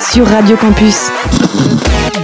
sur 0.00 0.26
Radio 0.26 0.56
Campus. 0.56 1.10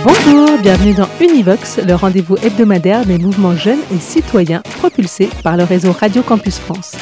Bonjour, 0.05 0.59
bienvenue 0.59 0.95
dans 0.95 1.09
Univox, 1.21 1.79
le 1.79 1.95
rendez-vous 1.95 2.37
hebdomadaire 2.43 3.05
des 3.05 3.19
mouvements 3.19 3.57
jeunes 3.57 3.81
et 3.93 3.99
citoyens 3.99 4.63
propulsés 4.79 5.29
par 5.43 5.57
le 5.57 5.65
réseau 5.65 5.93
Radio 5.93 6.23
Campus 6.23 6.59
France. 6.59 6.93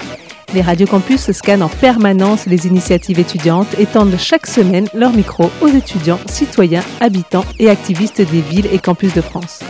Les 0.54 0.62
Radio 0.62 0.86
Campus 0.86 1.32
scannent 1.32 1.62
en 1.62 1.68
permanence 1.68 2.46
les 2.46 2.66
initiatives 2.66 3.18
étudiantes 3.18 3.78
et 3.78 3.86
tendent 3.86 4.16
chaque 4.18 4.46
semaine 4.46 4.88
leur 4.94 5.12
micro 5.12 5.50
aux 5.60 5.68
étudiants, 5.68 6.20
citoyens, 6.26 6.82
habitants 7.00 7.44
et 7.58 7.68
activistes 7.68 8.22
des 8.22 8.40
villes 8.40 8.68
et 8.72 8.78
campus 8.78 9.14
de 9.14 9.20
France. 9.20 9.60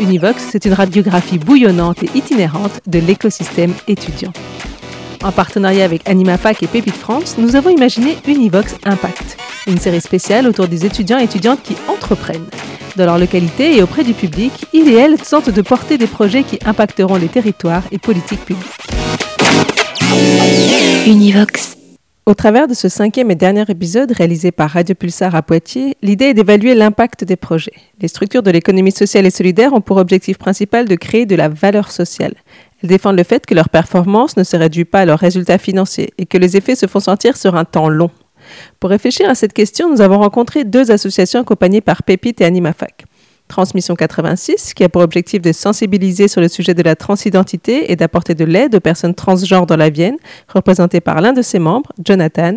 Univox, 0.00 0.42
c'est 0.50 0.64
une 0.64 0.74
radiographie 0.74 1.38
bouillonnante 1.38 2.02
et 2.02 2.10
itinérante 2.14 2.80
de 2.86 2.98
l'écosystème 2.98 3.72
étudiant. 3.88 4.32
En 5.24 5.30
partenariat 5.30 5.84
avec 5.84 6.08
AnimaFac 6.08 6.64
et 6.64 6.66
Pépite 6.66 6.96
France, 6.96 7.36
nous 7.38 7.54
avons 7.54 7.70
imaginé 7.70 8.16
Univox 8.26 8.74
Impact, 8.84 9.36
une 9.68 9.78
série 9.78 10.00
spéciale 10.00 10.48
autour 10.48 10.66
des 10.66 10.84
étudiants 10.84 11.20
et 11.20 11.24
étudiantes 11.24 11.62
qui 11.62 11.76
entreprennent. 11.88 12.46
Dans 12.96 13.06
leur 13.06 13.18
localité 13.18 13.76
et 13.76 13.82
auprès 13.82 14.02
du 14.02 14.14
public, 14.14 14.66
ils 14.72 14.88
et 14.88 14.96
elles 14.96 15.18
tentent 15.18 15.50
de 15.50 15.62
porter 15.62 15.96
des 15.96 16.08
projets 16.08 16.42
qui 16.42 16.58
impacteront 16.64 17.14
les 17.16 17.28
territoires 17.28 17.84
et 17.92 17.98
politiques 17.98 18.44
publiques. 18.44 18.66
Univox. 21.06 21.76
Au 22.26 22.34
travers 22.34 22.66
de 22.66 22.74
ce 22.74 22.88
cinquième 22.88 23.30
et 23.30 23.34
dernier 23.36 23.64
épisode 23.68 24.12
réalisé 24.12 24.50
par 24.50 24.70
Radio 24.70 24.94
Pulsar 24.94 25.34
à 25.34 25.42
Poitiers, 25.42 25.96
l'idée 26.02 26.26
est 26.26 26.34
d'évaluer 26.34 26.74
l'impact 26.74 27.24
des 27.24 27.36
projets. 27.36 27.72
Les 28.00 28.08
structures 28.08 28.42
de 28.42 28.50
l'économie 28.50 28.92
sociale 28.92 29.26
et 29.26 29.30
solidaire 29.30 29.72
ont 29.72 29.80
pour 29.80 29.96
objectif 29.96 30.38
principal 30.38 30.86
de 30.86 30.94
créer 30.96 31.26
de 31.26 31.36
la 31.36 31.48
valeur 31.48 31.90
sociale. 31.90 32.34
Elles 32.82 32.88
défendent 32.88 33.16
le 33.16 33.24
fait 33.24 33.46
que 33.46 33.54
leur 33.54 33.68
performance 33.68 34.36
ne 34.36 34.44
se 34.44 34.56
réduit 34.56 34.84
pas 34.84 35.00
à 35.00 35.04
leurs 35.04 35.18
résultats 35.18 35.58
financiers 35.58 36.12
et 36.18 36.26
que 36.26 36.38
les 36.38 36.56
effets 36.56 36.76
se 36.76 36.86
font 36.86 37.00
sentir 37.00 37.36
sur 37.36 37.56
un 37.56 37.64
temps 37.64 37.88
long. 37.88 38.10
Pour 38.80 38.90
réfléchir 38.90 39.28
à 39.28 39.34
cette 39.34 39.52
question, 39.52 39.90
nous 39.90 40.00
avons 40.00 40.18
rencontré 40.18 40.64
deux 40.64 40.90
associations 40.90 41.40
accompagnées 41.40 41.80
par 41.80 42.02
Pépite 42.02 42.40
et 42.40 42.44
AnimaFac. 42.44 43.04
Transmission 43.48 43.94
86, 43.94 44.72
qui 44.72 44.82
a 44.82 44.88
pour 44.88 45.02
objectif 45.02 45.42
de 45.42 45.52
sensibiliser 45.52 46.26
sur 46.26 46.40
le 46.40 46.48
sujet 46.48 46.72
de 46.72 46.82
la 46.82 46.96
transidentité 46.96 47.92
et 47.92 47.96
d'apporter 47.96 48.34
de 48.34 48.46
l'aide 48.46 48.74
aux 48.74 48.80
personnes 48.80 49.14
transgenres 49.14 49.66
dans 49.66 49.76
la 49.76 49.90
Vienne, 49.90 50.16
représenté 50.48 51.02
par 51.02 51.20
l'un 51.20 51.34
de 51.34 51.42
ses 51.42 51.58
membres, 51.58 51.92
Jonathan, 52.02 52.56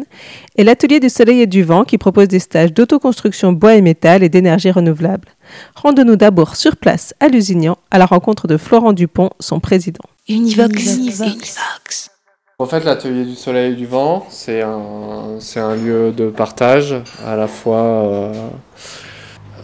et 0.55 0.63
l'Atelier 0.63 1.01
du 1.01 1.09
Soleil 1.09 1.41
et 1.41 1.47
du 1.47 1.63
Vent, 1.63 1.83
qui 1.83 1.97
propose 1.97 2.29
des 2.29 2.39
stages 2.39 2.73
d'autoconstruction 2.73 3.51
bois 3.51 3.75
et 3.75 3.81
métal 3.81 4.23
et 4.23 4.29
d'énergie 4.29 4.71
renouvelable. 4.71 5.27
Rendons-nous 5.75 6.15
d'abord 6.15 6.55
sur 6.55 6.77
place 6.77 7.13
à 7.19 7.27
Lusignan, 7.27 7.77
à 7.91 7.97
la 7.97 8.05
rencontre 8.05 8.47
de 8.47 8.55
Florent 8.55 8.93
Dupont, 8.93 9.31
son 9.41 9.59
président. 9.59 10.03
Univox. 10.27 10.95
Univox. 10.95 12.09
En 12.57 12.65
fait, 12.65 12.83
l'atelier 12.83 13.25
du 13.25 13.35
soleil 13.35 13.73
et 13.73 13.75
du 13.75 13.85
vent, 13.85 14.25
c'est 14.29 14.61
un, 14.61 15.39
c'est 15.39 15.59
un 15.59 15.75
lieu 15.75 16.11
de 16.11 16.29
partage, 16.29 16.95
à 17.25 17.35
la 17.35 17.47
fois 17.47 17.83
euh, 17.83 18.33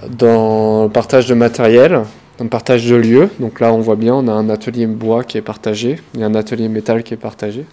dans 0.10 0.84
le 0.84 0.90
partage 0.90 1.26
de 1.26 1.34
matériel, 1.34 2.04
dans 2.38 2.44
le 2.44 2.50
partage 2.50 2.86
de 2.86 2.96
lieux. 2.96 3.30
Donc 3.40 3.60
là, 3.60 3.74
on 3.74 3.80
voit 3.80 3.96
bien, 3.96 4.14
on 4.14 4.28
a 4.28 4.34
un 4.34 4.50
atelier 4.50 4.86
bois 4.86 5.24
qui 5.24 5.38
est 5.40 5.42
partagé, 5.42 6.00
il 6.14 6.20
y 6.20 6.24
a 6.24 6.28
un 6.28 6.36
atelier 6.36 6.68
métal 6.68 7.02
qui 7.02 7.14
est 7.14 7.18
partagé. 7.18 7.66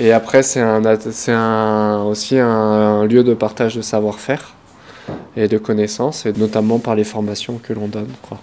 Et 0.00 0.12
après, 0.12 0.42
c'est 0.42 0.60
un, 0.60 0.82
c'est 1.12 1.32
un, 1.32 2.02
aussi 2.02 2.38
un, 2.38 2.48
un 2.48 3.04
lieu 3.04 3.22
de 3.22 3.34
partage 3.34 3.76
de 3.76 3.82
savoir-faire 3.82 4.54
et 5.36 5.46
de 5.46 5.58
connaissances, 5.58 6.26
et 6.26 6.32
notamment 6.32 6.78
par 6.78 6.96
les 6.96 7.04
formations 7.04 7.60
que 7.62 7.72
l'on 7.72 7.86
donne. 7.86 8.10
Quoi. 8.28 8.40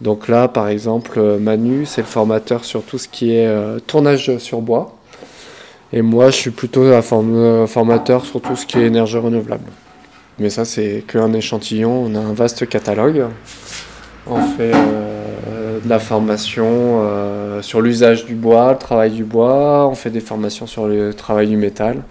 Donc 0.00 0.28
là, 0.28 0.48
par 0.48 0.68
exemple, 0.68 1.18
euh, 1.18 1.38
Manu, 1.38 1.86
c'est 1.86 2.02
le 2.02 2.06
formateur 2.06 2.64
sur 2.64 2.82
tout 2.82 2.98
ce 2.98 3.08
qui 3.08 3.32
est 3.32 3.46
euh, 3.46 3.78
tournage 3.78 4.36
sur 4.38 4.60
bois. 4.60 4.94
Et 5.92 6.02
moi, 6.02 6.30
je 6.30 6.36
suis 6.36 6.50
plutôt 6.50 6.82
un 6.82 7.02
euh, 7.12 7.66
formateur 7.66 8.26
sur 8.26 8.42
tout 8.42 8.56
ce 8.56 8.66
qui 8.66 8.78
est 8.78 8.86
énergie 8.86 9.16
renouvelable. 9.16 9.70
Mais 10.38 10.50
ça, 10.50 10.66
c'est 10.66 11.02
qu'un 11.06 11.32
échantillon. 11.32 12.04
On 12.06 12.14
a 12.14 12.18
un 12.18 12.34
vaste 12.34 12.68
catalogue. 12.68 13.24
On 14.26 14.42
fait 14.42 14.72
de 14.72 15.88
la 15.88 15.98
formation 15.98 17.00
sur 17.62 17.80
l'usage 17.80 18.26
du 18.26 18.34
bois, 18.34 18.72
le 18.72 18.78
travail 18.78 19.12
du 19.12 19.24
bois. 19.24 19.88
On 19.88 19.94
fait 19.94 20.10
des 20.10 20.20
formations 20.20 20.66
sur 20.66 20.88
le 20.88 21.14
travail 21.14 21.46
du 21.46 21.56
métal. 21.56 22.02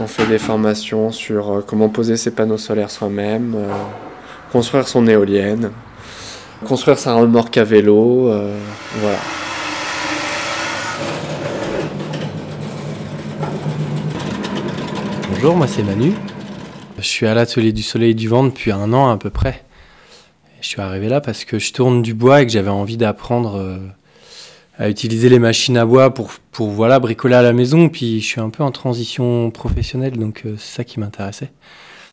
On 0.00 0.06
fait 0.06 0.26
des 0.26 0.38
formations 0.38 1.12
sur 1.12 1.62
comment 1.66 1.90
poser 1.90 2.16
ses 2.16 2.32
panneaux 2.32 2.56
solaires 2.56 2.90
soi-même, 2.90 3.54
construire 4.50 4.88
son 4.88 5.06
éolienne, 5.06 5.70
construire 6.64 6.98
sa 6.98 7.14
remorque 7.14 7.56
à 7.56 7.64
vélo. 7.64 8.28
euh, 8.30 8.58
voilà. 8.96 9.18
Bonjour, 15.30 15.56
moi 15.56 15.66
c'est 15.66 15.82
Manu. 15.82 16.12
Je 16.98 17.04
suis 17.04 17.26
à 17.26 17.34
l'atelier 17.34 17.72
du 17.72 17.82
soleil 17.82 18.10
et 18.12 18.14
du 18.14 18.28
vent 18.28 18.44
depuis 18.44 18.72
un 18.72 18.92
an 18.92 19.10
à 19.10 19.16
peu 19.18 19.30
près. 19.30 19.62
Je 20.62 20.68
suis 20.68 20.80
arrivé 20.80 21.08
là 21.08 21.20
parce 21.20 21.44
que 21.44 21.58
je 21.58 21.72
tourne 21.72 22.00
du 22.00 22.14
bois 22.14 22.40
et 22.42 22.46
que 22.46 22.52
j'avais 22.52 22.70
envie 22.70 22.96
d'apprendre 22.96 23.56
euh, 23.58 23.76
à 24.78 24.88
utiliser 24.88 25.28
les 25.28 25.38
machines 25.38 25.76
à 25.76 25.84
bois 25.84 26.14
pour, 26.14 26.30
pour 26.50 26.70
voilà, 26.70 26.98
bricoler 26.98 27.34
à 27.34 27.42
la 27.42 27.52
maison. 27.52 27.90
Puis 27.90 28.20
je 28.20 28.26
suis 28.26 28.40
un 28.40 28.48
peu 28.48 28.62
en 28.62 28.70
transition 28.70 29.50
professionnelle, 29.50 30.16
donc 30.18 30.42
euh, 30.46 30.54
c'est 30.56 30.76
ça 30.76 30.84
qui 30.84 30.98
m'intéressait. 30.98 31.52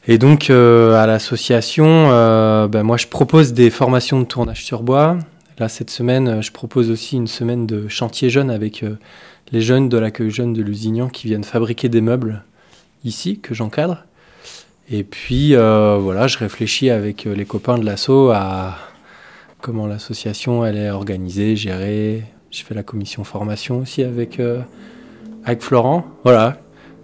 Et 0.07 0.17
donc 0.17 0.49
euh, 0.49 0.95
à 0.95 1.05
l'association, 1.05 1.85
euh, 1.87 2.67
ben, 2.67 2.81
moi 2.81 2.97
je 2.97 3.05
propose 3.05 3.53
des 3.53 3.69
formations 3.69 4.19
de 4.19 4.25
tournage 4.25 4.65
sur 4.65 4.81
bois. 4.81 5.19
Là 5.59 5.69
cette 5.69 5.91
semaine, 5.91 6.27
euh, 6.27 6.41
je 6.41 6.51
propose 6.51 6.89
aussi 6.89 7.17
une 7.17 7.27
semaine 7.27 7.67
de 7.67 7.87
chantier 7.87 8.31
jeune 8.31 8.49
avec 8.49 8.83
les 9.51 9.61
jeunes 9.61 9.89
de 9.89 9.97
l'accueil 9.97 10.31
jeune 10.31 10.53
de 10.53 10.63
Lusignan 10.63 11.07
qui 11.07 11.27
viennent 11.27 11.43
fabriquer 11.43 11.87
des 11.87 12.01
meubles 12.01 12.43
ici 13.03 13.39
que 13.39 13.53
j'encadre. 13.53 14.05
Et 14.89 15.03
puis 15.03 15.53
voilà, 15.53 16.27
je 16.27 16.37
réfléchis 16.37 16.89
avec 16.89 17.25
les 17.25 17.45
copains 17.45 17.77
de 17.77 17.85
l'asso 17.85 18.31
à 18.33 18.77
comment 19.61 19.85
l'association 19.85 20.65
elle 20.65 20.77
est 20.77 20.89
organisée, 20.89 21.55
gérée. 21.55 22.23
Je 22.49 22.63
fais 22.63 22.73
la 22.73 22.83
commission 22.83 23.23
formation 23.23 23.79
aussi 23.79 24.03
avec 24.03 24.41
avec 25.45 25.61
Florent. 25.61 26.05
Voilà, 26.23 26.57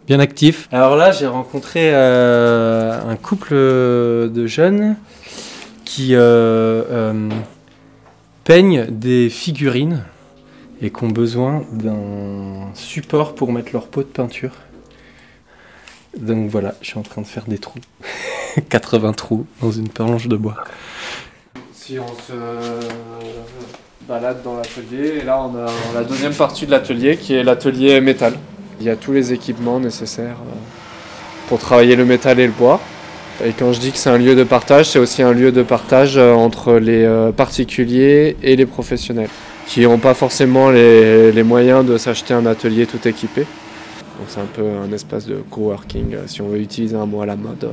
bien 0.07 0.19
actif. 0.19 0.67
Alors 0.71 0.95
là, 0.95 1.11
j'ai 1.11 1.27
rencontré 1.27 1.91
euh, 1.93 2.99
un 3.05 3.15
couple 3.17 3.53
de 3.53 4.47
jeunes 4.47 4.95
qui 5.83 6.15
euh, 6.15 6.19
euh, 6.89 7.29
peignent 8.45 8.85
des 8.89 9.29
figurines 9.29 10.03
et 10.81 10.91
qui 10.91 11.03
ont 11.03 11.09
besoin 11.09 11.63
d'un 11.73 12.69
support 12.73 13.35
pour 13.35 13.51
mettre 13.51 13.73
leur 13.73 13.87
pot 13.87 14.01
de 14.01 14.07
peinture. 14.07 14.51
Donc 16.17 16.49
voilà, 16.49 16.73
je 16.81 16.87
suis 16.87 16.97
en 16.97 17.03
train 17.03 17.21
de 17.21 17.27
faire 17.27 17.45
des 17.45 17.57
trous. 17.57 17.79
80 18.69 19.13
trous 19.13 19.45
dans 19.61 19.71
une 19.71 19.89
planche 19.89 20.27
de 20.27 20.37
bois. 20.37 20.63
Si 21.73 21.99
on 21.99 22.07
se 22.07 22.33
balade 24.07 24.41
dans 24.43 24.55
l'atelier, 24.55 25.19
et 25.19 25.23
là 25.23 25.41
on 25.41 25.55
a 25.57 25.69
la 25.93 26.03
deuxième 26.03 26.33
partie 26.33 26.65
de 26.65 26.71
l'atelier 26.71 27.17
qui 27.17 27.33
est 27.33 27.43
l'atelier 27.43 27.99
métal. 28.01 28.33
Il 28.79 28.85
y 28.85 28.89
a 28.89 28.95
tous 28.95 29.11
les 29.11 29.33
équipements 29.33 29.79
nécessaires 29.79 30.37
euh, 30.41 30.55
pour 31.49 31.57
travailler 31.57 31.95
le 31.95 32.05
métal 32.05 32.39
et 32.39 32.45
le 32.45 32.53
bois. 32.53 32.79
Et 33.43 33.51
quand 33.51 33.73
je 33.73 33.79
dis 33.79 33.91
que 33.91 33.97
c'est 33.97 34.09
un 34.09 34.17
lieu 34.17 34.35
de 34.35 34.43
partage, 34.43 34.89
c'est 34.89 34.99
aussi 34.99 35.23
un 35.23 35.33
lieu 35.33 35.51
de 35.51 35.63
partage 35.63 36.17
euh, 36.17 36.33
entre 36.33 36.73
les 36.73 37.03
euh, 37.03 37.31
particuliers 37.31 38.35
et 38.43 38.55
les 38.55 38.65
professionnels, 38.65 39.29
qui 39.67 39.81
n'ont 39.81 39.97
pas 39.97 40.13
forcément 40.13 40.69
les, 40.69 41.43
moyens 41.43 41.85
de 41.85 41.97
s'acheter 41.97 42.33
un 42.33 42.45
atelier 42.45 42.85
tout 42.85 43.07
équipé. 43.07 43.41
Donc 43.41 44.27
c'est 44.27 44.41
un 44.41 44.49
peu 44.51 44.63
un 44.63 44.91
espace 44.93 45.25
de 45.25 45.37
coworking, 45.49 46.15
si 46.27 46.41
on 46.41 46.47
veut 46.47 46.59
utiliser 46.59 46.95
un 46.95 47.05
mot 47.05 47.21
à 47.21 47.25
la 47.25 47.35
mode 47.35 47.69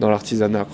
dans 0.00 0.10
l'artisanat. 0.10 0.66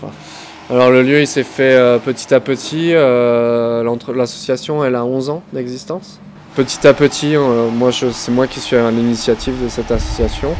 Alors 0.70 0.91
le 0.91 1.02
lieu 1.02 1.20
il 1.20 1.26
s'est 1.26 1.43
fait 1.43 1.76
petit 2.02 2.32
à 2.32 2.41
petit, 2.41 2.93
l'association 2.93 4.82
elle 4.82 4.94
a 4.94 5.05
11 5.05 5.29
ans 5.29 5.43
d'existence. 5.52 6.19
Petit 6.56 6.87
à 6.87 6.94
petit, 6.94 7.37
euh, 7.37 7.69
moi 7.69 7.91
c'est 7.93 8.32
moi 8.32 8.47
qui 8.47 8.61
suis 8.61 8.76
à 8.76 8.91
l'initiative 8.91 9.62
de 9.62 9.69
cette 9.69 9.91
association. 9.91 10.55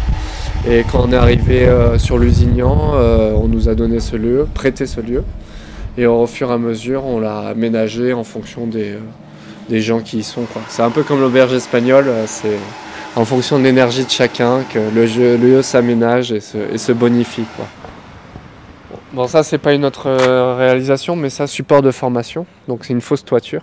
Et 0.69 0.85
quand 0.93 1.07
on 1.09 1.11
est 1.11 1.17
arrivé 1.17 1.67
euh, 1.67 1.99
sur 1.99 2.19
Lusignan, 2.19 2.93
euh, 2.97 3.33
on 3.33 3.49
nous 3.49 3.71
a 3.71 3.75
donné 3.75 3.99
ce 4.01 4.15
lieu, 4.15 4.47
prêté 4.53 4.85
ce 4.85 5.01
lieu. 5.01 5.25
Et 5.97 6.05
au 6.05 6.27
fur 6.27 6.51
et 6.51 6.53
à 6.53 6.59
mesure, 6.59 7.07
on 7.07 7.19
l'a 7.19 7.39
aménagé 7.39 8.13
en 8.13 8.25
fonction 8.25 8.67
des, 8.67 8.99
gens 9.81 10.01
qui 10.01 10.19
y 10.19 10.23
sont. 10.23 10.43
C'est 10.69 10.83
un 10.83 10.91
peu 10.91 11.03
comme 11.03 11.19
l'auberge 11.19 11.55
espagnole, 11.55 12.13
c'est 12.27 12.59
en 13.15 13.25
fonction 13.25 13.59
de 13.59 13.65
l'énergie 13.65 14.05
de 14.05 14.11
chacun 14.11 14.65
que 14.69 14.79
le, 14.95 15.37
lieu 15.39 15.63
s'aménage 15.63 16.31
et 16.31 16.41
se, 16.41 16.93
bonifie. 16.93 17.45
Bon, 19.15 19.27
ça, 19.27 19.43
c'est 19.43 19.57
pas 19.57 19.73
une 19.73 19.87
autre 19.87 20.11
réalisation, 20.59 21.17
mais 21.17 21.31
ça, 21.31 21.47
support 21.47 21.81
de 21.81 21.91
formation. 21.91 22.45
Donc, 22.69 22.85
c'est 22.85 22.93
une 22.93 23.01
fausse 23.01 23.25
toiture. 23.25 23.63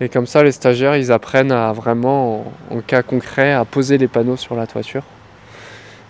Et 0.00 0.08
comme 0.08 0.26
ça, 0.26 0.42
les 0.42 0.52
stagiaires, 0.52 0.96
ils 0.96 1.10
apprennent 1.10 1.52
à 1.52 1.72
vraiment, 1.72 2.46
en, 2.70 2.76
en 2.76 2.80
cas 2.80 3.02
concret, 3.02 3.52
à 3.52 3.64
poser 3.64 3.98
les 3.98 4.08
panneaux 4.08 4.36
sur 4.36 4.54
la 4.54 4.66
toiture. 4.66 5.02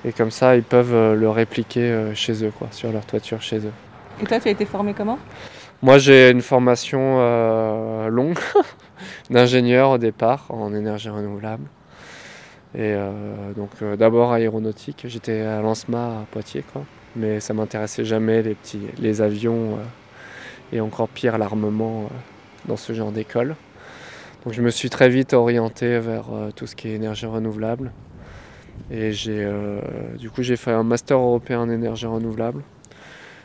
Et 0.05 0.13
comme 0.13 0.31
ça, 0.31 0.57
ils 0.57 0.63
peuvent 0.63 0.95
euh, 0.95 1.15
le 1.15 1.29
répliquer 1.31 1.81
euh, 1.81 2.15
chez 2.15 2.45
eux, 2.45 2.53
quoi, 2.57 2.69
sur 2.71 2.93
leur 2.93 3.05
toiture 3.05 3.41
chez 3.43 3.59
eux. 3.59 3.73
Et 4.21 4.25
toi, 4.25 4.39
tu 4.41 4.49
as 4.49 4.51
été 4.51 4.65
formé 4.65 4.95
comment? 4.95 5.19
Moi, 5.81 5.99
j'ai 5.99 6.31
une 6.31 6.43
formation 6.43 7.19
euh, 7.19 8.09
longue 8.09 8.39
d'ingénieur 9.31 9.91
au 9.91 9.99
départ 9.99 10.47
en 10.49 10.75
énergie 10.75 11.09
renouvelable. 11.09 11.65
Et 12.75 12.95
euh, 12.95 13.13
donc, 13.57 13.71
euh, 13.83 13.95
d'abord 13.95 14.33
aéronautique. 14.33 15.03
J'étais 15.05 15.43
à 15.43 15.61
Lancema 15.61 16.07
à 16.07 16.27
Poitiers, 16.33 16.65
quoi. 16.73 16.83
Mais 17.15 17.39
ça 17.39 17.55
m'intéressait 17.55 18.05
jamais 18.05 18.43
les 18.43 18.55
petits, 18.55 18.83
les 18.99 19.23
avions 19.23 19.79
et 20.73 20.81
encore 20.81 21.09
pire 21.09 21.39
l'armement 21.39 22.11
dans 22.67 22.77
ce 22.77 22.93
genre 22.93 23.13
d'école. 23.13 23.55
Je 24.51 24.63
me 24.63 24.71
suis 24.71 24.89
très 24.89 25.09
vite 25.09 25.35
orienté 25.35 25.99
vers 25.99 26.33
euh, 26.33 26.51
tout 26.55 26.67
ce 26.67 26.75
qui 26.75 26.89
est 26.89 26.93
énergie 26.93 27.27
renouvelable. 27.27 27.93
Et 28.91 29.13
j'ai, 29.13 29.45
euh, 29.45 29.81
du 30.17 30.31
coup, 30.31 30.43
j'ai 30.43 30.57
fait 30.57 30.71
un 30.71 30.85
master 30.85 31.19
européen 31.19 31.61
en 31.61 31.69
énergie 31.69 32.07
renouvelable 32.07 32.63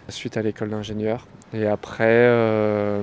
suite 0.09 0.38
à 0.38 0.41
l'école 0.41 0.69
d'ingénieur. 0.69 1.27
Et 1.53 1.65
après, 1.65 2.05
euh, 2.07 3.01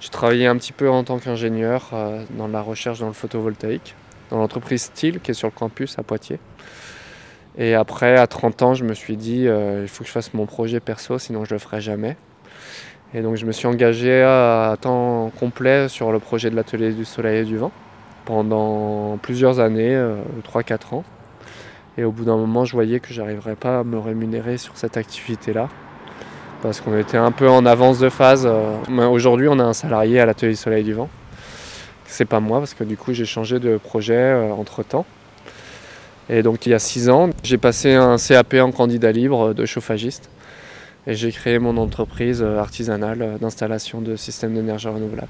j'ai 0.00 0.10
travaillé 0.10 0.46
un 0.46 0.56
petit 0.56 0.72
peu 0.72 0.90
en 0.90 1.04
tant 1.04 1.18
qu'ingénieur 1.18 1.90
dans 2.30 2.48
la 2.48 2.60
recherche 2.60 3.00
dans 3.00 3.08
le 3.08 3.12
photovoltaïque, 3.12 3.94
dans 4.30 4.38
l'entreprise 4.38 4.82
Steel 4.82 5.20
qui 5.20 5.30
est 5.30 5.34
sur 5.34 5.48
le 5.48 5.52
campus 5.52 5.98
à 5.98 6.02
Poitiers. 6.02 6.40
Et 7.56 7.74
après, 7.74 8.16
à 8.16 8.26
30 8.26 8.62
ans, 8.62 8.74
je 8.74 8.84
me 8.84 8.94
suis 8.94 9.16
dit, 9.16 9.42
il 9.44 9.88
faut 9.88 10.02
que 10.02 10.08
je 10.08 10.12
fasse 10.12 10.34
mon 10.34 10.46
projet 10.46 10.80
perso, 10.80 11.18
sinon 11.18 11.44
je 11.44 11.54
le 11.54 11.58
ferai 11.58 11.80
jamais. 11.80 12.16
Et 13.14 13.22
donc, 13.22 13.36
je 13.36 13.46
me 13.46 13.52
suis 13.52 13.68
engagé 13.68 14.22
à 14.22 14.76
temps 14.80 15.30
complet 15.38 15.88
sur 15.88 16.10
le 16.10 16.18
projet 16.18 16.50
de 16.50 16.56
l'atelier 16.56 16.92
du 16.92 17.04
soleil 17.04 17.42
et 17.42 17.44
du 17.44 17.56
vent 17.56 17.70
pendant 18.24 19.18
plusieurs 19.22 19.60
années, 19.60 19.96
3-4 20.42 20.94
ans. 20.96 21.04
Et 21.96 22.02
au 22.04 22.10
bout 22.10 22.24
d'un 22.24 22.36
moment, 22.36 22.64
je 22.64 22.72
voyais 22.72 22.98
que 22.98 23.12
j'arriverais 23.12 23.54
pas 23.54 23.80
à 23.80 23.84
me 23.84 23.98
rémunérer 23.98 24.58
sur 24.58 24.76
cette 24.76 24.96
activité-là 24.96 25.68
parce 26.60 26.80
qu'on 26.80 26.98
était 26.98 27.18
un 27.18 27.30
peu 27.30 27.48
en 27.48 27.66
avance 27.66 27.98
de 27.98 28.08
phase. 28.08 28.48
Euh, 28.50 29.08
Aujourd'hui, 29.08 29.48
on 29.48 29.58
a 29.58 29.64
un 29.64 29.74
salarié 29.74 30.18
à 30.18 30.26
l'atelier 30.26 30.54
Soleil 30.54 30.82
du 30.82 30.94
Vent. 30.94 31.10
C'est 32.06 32.24
pas 32.24 32.40
moi, 32.40 32.58
parce 32.58 32.74
que 32.74 32.84
du 32.84 32.96
coup, 32.96 33.12
j'ai 33.12 33.26
changé 33.26 33.60
de 33.60 33.76
projet 33.76 34.34
entre 34.58 34.82
temps. 34.82 35.04
Et 36.30 36.42
donc, 36.42 36.64
il 36.64 36.70
y 36.70 36.74
a 36.74 36.78
six 36.78 37.10
ans, 37.10 37.28
j'ai 37.42 37.58
passé 37.58 37.94
un 37.94 38.16
CAP 38.16 38.54
en 38.54 38.72
candidat 38.72 39.12
libre 39.12 39.52
de 39.52 39.66
chauffagiste. 39.66 40.30
Et 41.06 41.14
j'ai 41.14 41.32
créé 41.32 41.58
mon 41.58 41.76
entreprise 41.76 42.42
euh, 42.42 42.58
artisanale 42.58 43.22
euh, 43.22 43.38
d'installation 43.38 44.00
de 44.00 44.16
systèmes 44.16 44.54
d'énergie 44.54 44.88
renouvelable. 44.88 45.28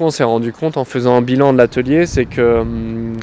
On 0.00 0.10
s'est 0.10 0.24
rendu 0.24 0.52
compte 0.52 0.76
en 0.76 0.84
faisant 0.84 1.16
un 1.16 1.22
bilan 1.22 1.52
de 1.52 1.58
l'atelier, 1.58 2.06
c'est 2.06 2.24
que 2.26 2.60
hum, 2.60 3.16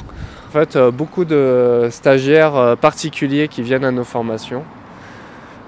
en 0.48 0.52
fait, 0.52 0.76
euh, 0.76 0.90
beaucoup 0.90 1.24
de 1.24 1.88
stagiaires 1.90 2.76
particuliers 2.80 3.48
qui 3.48 3.62
viennent 3.62 3.84
à 3.84 3.90
nos 3.90 4.04
formations 4.04 4.64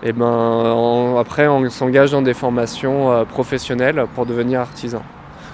et 0.03 0.13
ben, 0.13 0.27
en- 0.27 1.17
après, 1.19 1.47
on 1.47 1.69
s'engage 1.71 2.11
dans 2.11 2.23
des 2.23 2.35
formations 2.35 3.25
professionnelles 3.27 4.05
pour 4.15 4.27
devenir 4.27 4.61
artisan. 4.61 5.03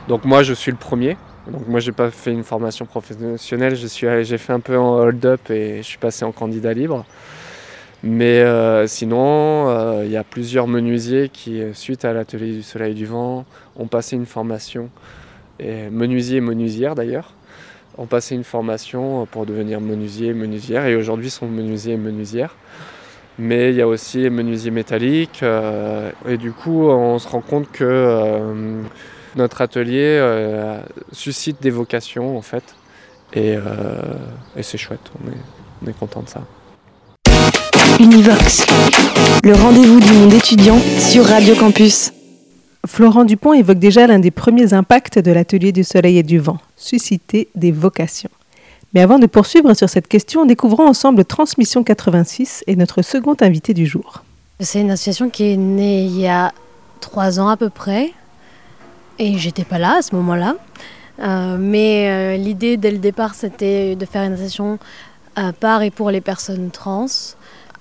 Donc 0.08 0.24
moi, 0.24 0.42
je 0.42 0.54
suis 0.54 0.70
le 0.70 0.78
premier. 0.78 1.18
Donc 1.50 1.66
moi, 1.68 1.80
j'ai 1.80 1.92
pas 1.92 2.10
fait 2.10 2.32
une 2.32 2.44
formation 2.44 2.86
professionnelle. 2.86 3.76
J'ai 3.76 4.38
fait 4.38 4.52
un 4.54 4.60
peu 4.60 4.78
en 4.78 5.00
hold-up 5.00 5.50
et 5.50 5.78
je 5.78 5.82
suis 5.86 5.98
passé 5.98 6.24
en 6.24 6.32
candidat 6.32 6.72
libre. 6.72 7.04
Mais 8.04 8.40
euh, 8.40 8.86
sinon, 8.86 9.68
euh, 9.68 10.02
il 10.04 10.10
y 10.10 10.16
a 10.16 10.22
plusieurs 10.22 10.68
menuisiers 10.68 11.28
qui, 11.28 11.60
euh, 11.60 11.74
suite 11.74 12.04
à 12.04 12.12
l'atelier 12.12 12.52
du 12.52 12.62
Soleil 12.62 12.92
et 12.92 12.94
du 12.94 13.06
Vent, 13.06 13.44
ont 13.76 13.88
passé 13.88 14.14
une 14.14 14.26
formation. 14.26 14.88
Et 15.58 15.90
menuisiers 15.90 16.38
et 16.38 16.40
menuisières 16.40 16.94
d'ailleurs 16.94 17.34
ont 17.96 18.06
passé 18.06 18.36
une 18.36 18.44
formation 18.44 19.26
pour 19.26 19.44
devenir 19.44 19.80
menuisier 19.80 20.28
et 20.28 20.34
menuisière 20.34 20.86
et 20.86 20.94
aujourd'hui 20.94 21.30
sont 21.30 21.48
menuisiers 21.48 21.94
et 21.94 21.96
menuisières 21.96 22.54
mais 23.40 23.70
il 23.70 23.76
y 23.76 23.82
a 23.82 23.88
aussi 23.88 24.30
menuisiers 24.30 24.70
métalliques. 24.70 25.44
et 26.28 26.36
du 26.36 26.52
coup, 26.52 26.88
on 26.88 27.18
se 27.20 27.28
rend 27.28 27.40
compte 27.40 27.70
que 27.70 28.82
notre 29.36 29.60
atelier 29.60 30.20
suscite 31.12 31.62
des 31.62 31.70
vocations, 31.70 32.36
en 32.36 32.42
fait. 32.42 32.74
Et, 33.32 33.56
et 34.56 34.62
c'est 34.64 34.78
chouette, 34.78 35.12
on 35.22 35.30
est, 35.30 35.36
on 35.84 35.88
est 35.88 35.96
content 35.96 36.22
de 36.22 36.28
ça. 36.28 36.42
Univox, 38.00 38.64
le 39.42 39.54
rendez-vous 39.54 39.98
du 39.98 40.12
monde 40.12 40.32
étudiant 40.32 40.78
sur 41.00 41.24
Radio 41.24 41.56
Campus. 41.56 42.12
Florent 42.86 43.24
Dupont 43.24 43.54
évoque 43.54 43.80
déjà 43.80 44.06
l'un 44.06 44.20
des 44.20 44.30
premiers 44.30 44.72
impacts 44.72 45.18
de 45.18 45.32
l'atelier 45.32 45.72
du 45.72 45.82
soleil 45.82 46.18
et 46.18 46.22
du 46.22 46.38
vent, 46.38 46.58
susciter 46.76 47.48
des 47.56 47.72
vocations. 47.72 48.30
Mais 48.94 49.00
avant 49.00 49.18
de 49.18 49.26
poursuivre 49.26 49.74
sur 49.74 49.88
cette 49.88 50.06
question, 50.06 50.46
découvrons 50.46 50.86
ensemble 50.86 51.24
Transmission 51.24 51.82
86 51.82 52.62
et 52.68 52.76
notre 52.76 53.02
second 53.02 53.34
invité 53.40 53.74
du 53.74 53.86
jour. 53.86 54.22
C'est 54.60 54.80
une 54.80 54.92
association 54.92 55.28
qui 55.28 55.52
est 55.52 55.56
née 55.56 56.04
il 56.04 56.20
y 56.20 56.28
a 56.28 56.52
trois 57.00 57.40
ans 57.40 57.48
à 57.48 57.56
peu 57.56 57.68
près. 57.68 58.12
Et 59.18 59.38
j'étais 59.38 59.64
pas 59.64 59.78
là 59.78 59.96
à 59.98 60.02
ce 60.02 60.14
moment-là. 60.14 60.54
Euh, 61.20 61.56
mais 61.58 62.08
euh, 62.08 62.36
l'idée 62.36 62.76
dès 62.76 62.92
le 62.92 62.98
départ, 62.98 63.34
c'était 63.34 63.96
de 63.96 64.06
faire 64.06 64.22
une 64.22 64.34
association 64.34 64.78
à 65.34 65.52
part 65.52 65.82
et 65.82 65.90
pour 65.90 66.10
les 66.10 66.20
personnes 66.20 66.70
trans, 66.70 67.06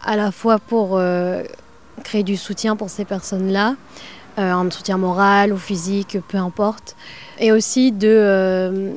à 0.08 0.16
la 0.16 0.32
fois 0.32 0.58
pour 0.58 0.92
euh, 0.94 1.44
créer 2.04 2.24
du 2.24 2.38
soutien 2.38 2.76
pour 2.76 2.90
ces 2.90 3.06
personnes-là, 3.06 3.76
euh, 4.40 4.52
un 4.52 4.72
soutien 4.72 4.98
moral 4.98 5.54
ou 5.54 5.58
physique, 5.58 6.18
peu 6.30 6.38
importe, 6.38 6.96
et 7.40 7.52
aussi 7.52 7.92
de 7.92 8.08
euh, 8.10 8.94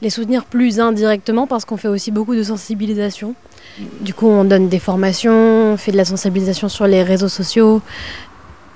les 0.00 0.08
soutenir 0.08 0.44
plus 0.44 0.78
indirectement 0.78 1.48
parce 1.48 1.64
qu'on 1.64 1.76
fait 1.76 1.88
aussi 1.88 2.12
beaucoup 2.12 2.36
de 2.36 2.44
sensibilisation. 2.44 3.34
Du 4.00 4.14
coup, 4.14 4.28
on 4.28 4.44
donne 4.44 4.68
des 4.68 4.78
formations, 4.78 5.72
on 5.72 5.76
fait 5.76 5.92
de 5.92 5.96
la 5.96 6.04
sensibilisation 6.04 6.68
sur 6.68 6.86
les 6.86 7.02
réseaux 7.02 7.28
sociaux 7.28 7.82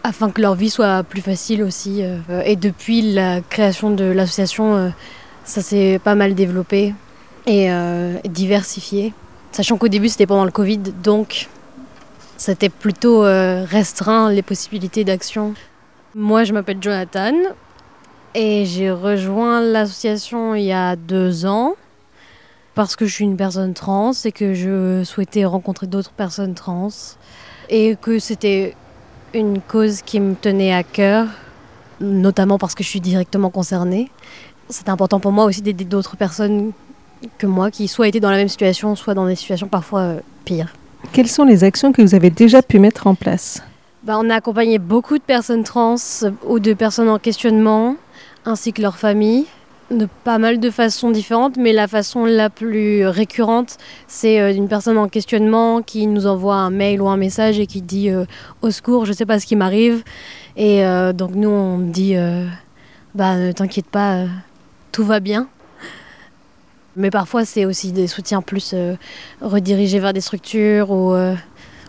afin 0.03 0.31
que 0.31 0.41
leur 0.41 0.55
vie 0.55 0.71
soit 0.71 1.03
plus 1.05 1.21
facile 1.21 1.63
aussi. 1.63 2.03
Et 2.45 2.55
depuis 2.55 3.03
la 3.03 3.41
création 3.41 3.91
de 3.91 4.05
l'association, 4.05 4.93
ça 5.45 5.63
s'est 5.63 6.01
pas 6.03 6.15
mal 6.15 6.37
développé 6.37 6.95
et 7.47 7.69
diversifié. 8.29 9.13
Sachant 9.51 9.77
qu'au 9.77 9.89
début, 9.89 10.09
c'était 10.09 10.27
pendant 10.27 10.45
le 10.45 10.53
Covid, 10.53 10.79
donc 11.03 11.49
c'était 12.37 12.69
plutôt 12.69 13.25
euh, 13.25 13.65
restreint 13.65 14.31
les 14.31 14.43
possibilités 14.43 15.05
d'action. 15.05 15.55
Moi, 16.15 16.45
je 16.45 16.53
m'appelle 16.53 16.79
Jonathan 16.81 17.35
et 18.35 18.65
j'ai 18.67 18.91
rejoint 18.91 19.61
l'association 19.61 20.55
il 20.55 20.65
y 20.65 20.73
a 20.73 20.97
deux 20.97 21.47
ans 21.47 21.75
parce 22.75 22.95
que 22.95 23.07
je 23.07 23.13
suis 23.13 23.25
une 23.25 23.37
personne 23.37 23.73
trans 23.73 24.13
et 24.25 24.33
que 24.33 24.53
je 24.53 25.03
souhaitais 25.05 25.45
rencontrer 25.47 25.87
d'autres 25.87 26.13
personnes 26.13 26.55
trans 26.55 26.91
et 27.71 27.97
que 28.01 28.19
c'était 28.19 28.77
une 29.33 29.61
cause 29.61 30.03
qui 30.03 30.21
me 30.21 30.35
tenait 30.35 30.75
à 30.75 30.83
cœur, 30.83 31.27
notamment 32.01 32.59
parce 32.59 32.75
que 32.75 32.85
je 32.85 32.89
suis 32.89 33.01
directement 33.01 33.51
concernée. 33.51 34.11
C'est 34.69 34.89
important 34.89 35.21
pour 35.21 35.33
moi 35.33 35.45
aussi 35.45 35.63
d'aider 35.63 35.85
d'autres 35.85 36.17
personnes 36.17 36.73
que 37.39 37.47
moi 37.47 37.71
qui 37.71 37.89
soit 37.89 38.09
étaient 38.09 38.21
dans 38.21 38.31
la 38.31 38.37
même 38.37 38.49
situation, 38.49 38.95
soit 38.95 39.15
dans 39.15 39.27
des 39.27 39.37
situations 39.37 39.69
parfois 39.69 40.01
euh, 40.01 40.21
pires. 40.45 40.73
Quelles 41.13 41.29
sont 41.29 41.45
les 41.45 41.65
actions 41.65 41.93
que 41.93 42.03
vous 42.03 42.15
avez 42.15 42.31
déjà 42.31 42.63
pu 42.63 42.79
mettre 42.79 43.07
en 43.07 43.15
place 43.15 43.63
Bah, 44.03 44.19
on 44.19 44.29
a 44.31 44.37
accompagné 44.37 44.79
beaucoup 44.79 45.19
de 45.19 45.23
personnes 45.23 45.63
trans 45.63 45.97
euh, 46.23 46.31
ou 46.47 46.59
de 46.59 46.75
personnes 46.75 47.09
en 47.09 47.19
questionnement, 47.19 47.97
ainsi 48.45 48.73
que 48.73 48.83
leurs 48.83 48.99
familles, 48.99 49.47
de 49.91 50.09
pas 50.25 50.39
mal 50.39 50.61
de 50.61 50.71
façons 50.71 51.11
différentes, 51.11 51.57
mais 51.57 51.73
la 51.73 51.89
façon 51.89 52.25
la 52.25 52.51
plus 52.51 53.07
récurrente, 53.07 53.79
c'est 54.09 54.41
euh, 54.41 54.53
une 54.53 54.69
personne 54.69 54.99
en 54.99 55.09
questionnement 55.09 55.83
qui 55.83 56.07
nous 56.07 56.27
envoie 56.27 56.57
un 56.57 56.71
mail 56.71 57.01
ou 57.01 57.09
un 57.09 57.17
message 57.17 57.59
et 57.59 57.67
qui 57.67 57.83
dit 57.83 58.11
euh, 58.11 58.25
au 58.63 58.71
secours, 58.71 59.07
je 59.07 59.13
sais 59.13 59.27
pas 59.27 59.39
ce 59.39 59.47
qui 59.47 59.57
m'arrive. 59.57 60.03
Et 60.57 60.83
donc 61.13 61.33
nous, 61.35 61.51
on 61.51 61.77
dit, 61.77 62.15
bah 63.15 63.37
ne 63.37 63.53
t'inquiète 63.53 63.85
pas, 63.85 64.25
tout 64.91 65.05
va 65.05 65.21
bien. 65.21 65.49
Mais 66.97 67.11
parfois, 67.11 67.45
c'est 67.45 67.67
aussi 67.67 67.93
des 67.93 68.07
soutiens 68.07 68.41
plus 68.41 68.71
euh, 68.73 68.97
redirigés 69.43 69.99
vers 69.99 70.15
des 70.15 70.23
structures 70.23 70.91
ou, 70.91 71.13
euh, 71.13 71.35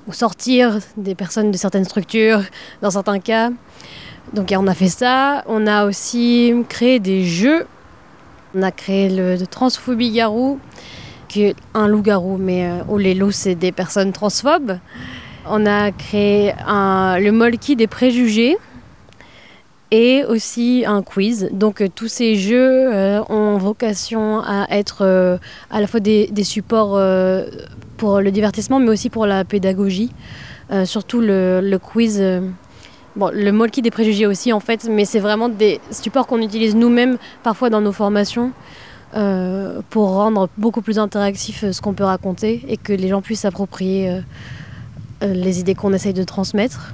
ou 0.06 0.12
sortir 0.12 0.80
des 0.98 1.16
personnes 1.16 1.50
de 1.50 1.56
certaines 1.56 1.86
structures, 1.86 2.42
dans 2.82 2.92
certains 2.92 3.20
cas. 3.20 3.52
Donc 4.34 4.54
on 4.56 4.68
a 4.68 4.74
fait 4.74 4.90
ça. 4.90 5.46
On 5.48 5.66
a 5.66 5.86
aussi 5.86 6.54
créé 6.68 7.00
des 7.00 7.24
jeux. 7.24 7.66
On 8.54 8.62
a 8.64 8.72
créé 8.72 9.10
le 9.10 9.38
Transphobie 9.48 10.12
Garou, 10.12 10.60
qui 11.30 11.44
est 11.44 11.56
un 11.74 11.88
loup-garou, 11.88 12.36
mais 12.38 12.66
euh, 12.66 12.84
où 12.90 12.98
les 12.98 13.14
loups, 13.14 13.32
c'est 13.32 13.56
des 13.56 13.72
personnes 13.72 14.12
transphobes. 14.12 14.78
On 15.50 15.66
a 15.66 15.94
créé 15.94 16.54
le 16.68 17.30
Molki 17.32 17.78
des 17.78 17.88
préjugés 17.88 18.58
et 19.92 20.24
aussi 20.26 20.84
un 20.86 21.02
quiz. 21.02 21.50
Donc 21.52 21.82
euh, 21.82 21.88
tous 21.94 22.08
ces 22.08 22.36
jeux 22.36 22.94
euh, 22.94 23.22
ont 23.30 23.58
vocation 23.58 24.42
à 24.42 24.68
être 24.70 25.00
euh, 25.02 25.38
à 25.70 25.82
la 25.82 25.88
fois 25.88 26.00
des, 26.00 26.30
supports 26.44 27.00
pour 27.98 28.22
le 28.22 28.32
divertissement, 28.32 28.80
mais 28.80 28.90
aussi 28.90 29.10
pour 29.10 29.26
la 29.26 29.44
pédagogie. 29.44 30.12
Surtout 30.84 31.22
le, 31.22 31.62
le 31.62 31.80
quiz, 31.80 32.22
Bon, 33.16 33.32
le 33.34 33.52
molki 33.52 33.82
des 33.82 33.90
préjugés 33.90 34.28
aussi 34.28 34.54
en 34.54 34.60
fait, 34.60 34.88
mais 34.88 35.04
c'est 35.04 35.20
vraiment 35.20 35.50
des 35.50 35.82
supports 35.90 36.28
qu'on 36.28 36.40
utilise 36.40 36.76
nous-mêmes 36.76 37.18
parfois 37.42 37.72
dans 37.72 37.82
nos 37.82 37.92
formations 37.92 38.52
pour 39.90 40.10
rendre 40.12 40.50
beaucoup 40.58 40.82
plus 40.82 41.00
interactif 41.00 41.66
ce 41.72 41.82
qu'on 41.82 41.94
peut 41.94 42.04
raconter 42.04 42.64
et 42.68 42.78
que 42.78 42.94
les 42.94 43.08
gens 43.08 43.22
puissent 43.22 43.40
s'approprier 43.40 44.22
les 45.22 45.60
idées 45.60 45.74
qu'on 45.74 45.94
essaye 45.94 46.14
de 46.14 46.24
transmettre. 46.24 46.94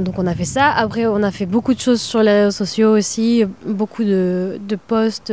Donc 0.00 0.18
on 0.18 0.26
a 0.26 0.34
fait 0.34 0.44
ça. 0.44 0.70
Après 0.70 1.06
on 1.06 1.22
a 1.22 1.30
fait 1.30 1.46
beaucoup 1.46 1.74
de 1.74 1.80
choses 1.80 2.00
sur 2.00 2.22
les 2.22 2.32
réseaux 2.32 2.50
sociaux 2.50 2.96
aussi, 2.96 3.44
beaucoup 3.66 4.04
de, 4.04 4.58
posts, 4.86 5.32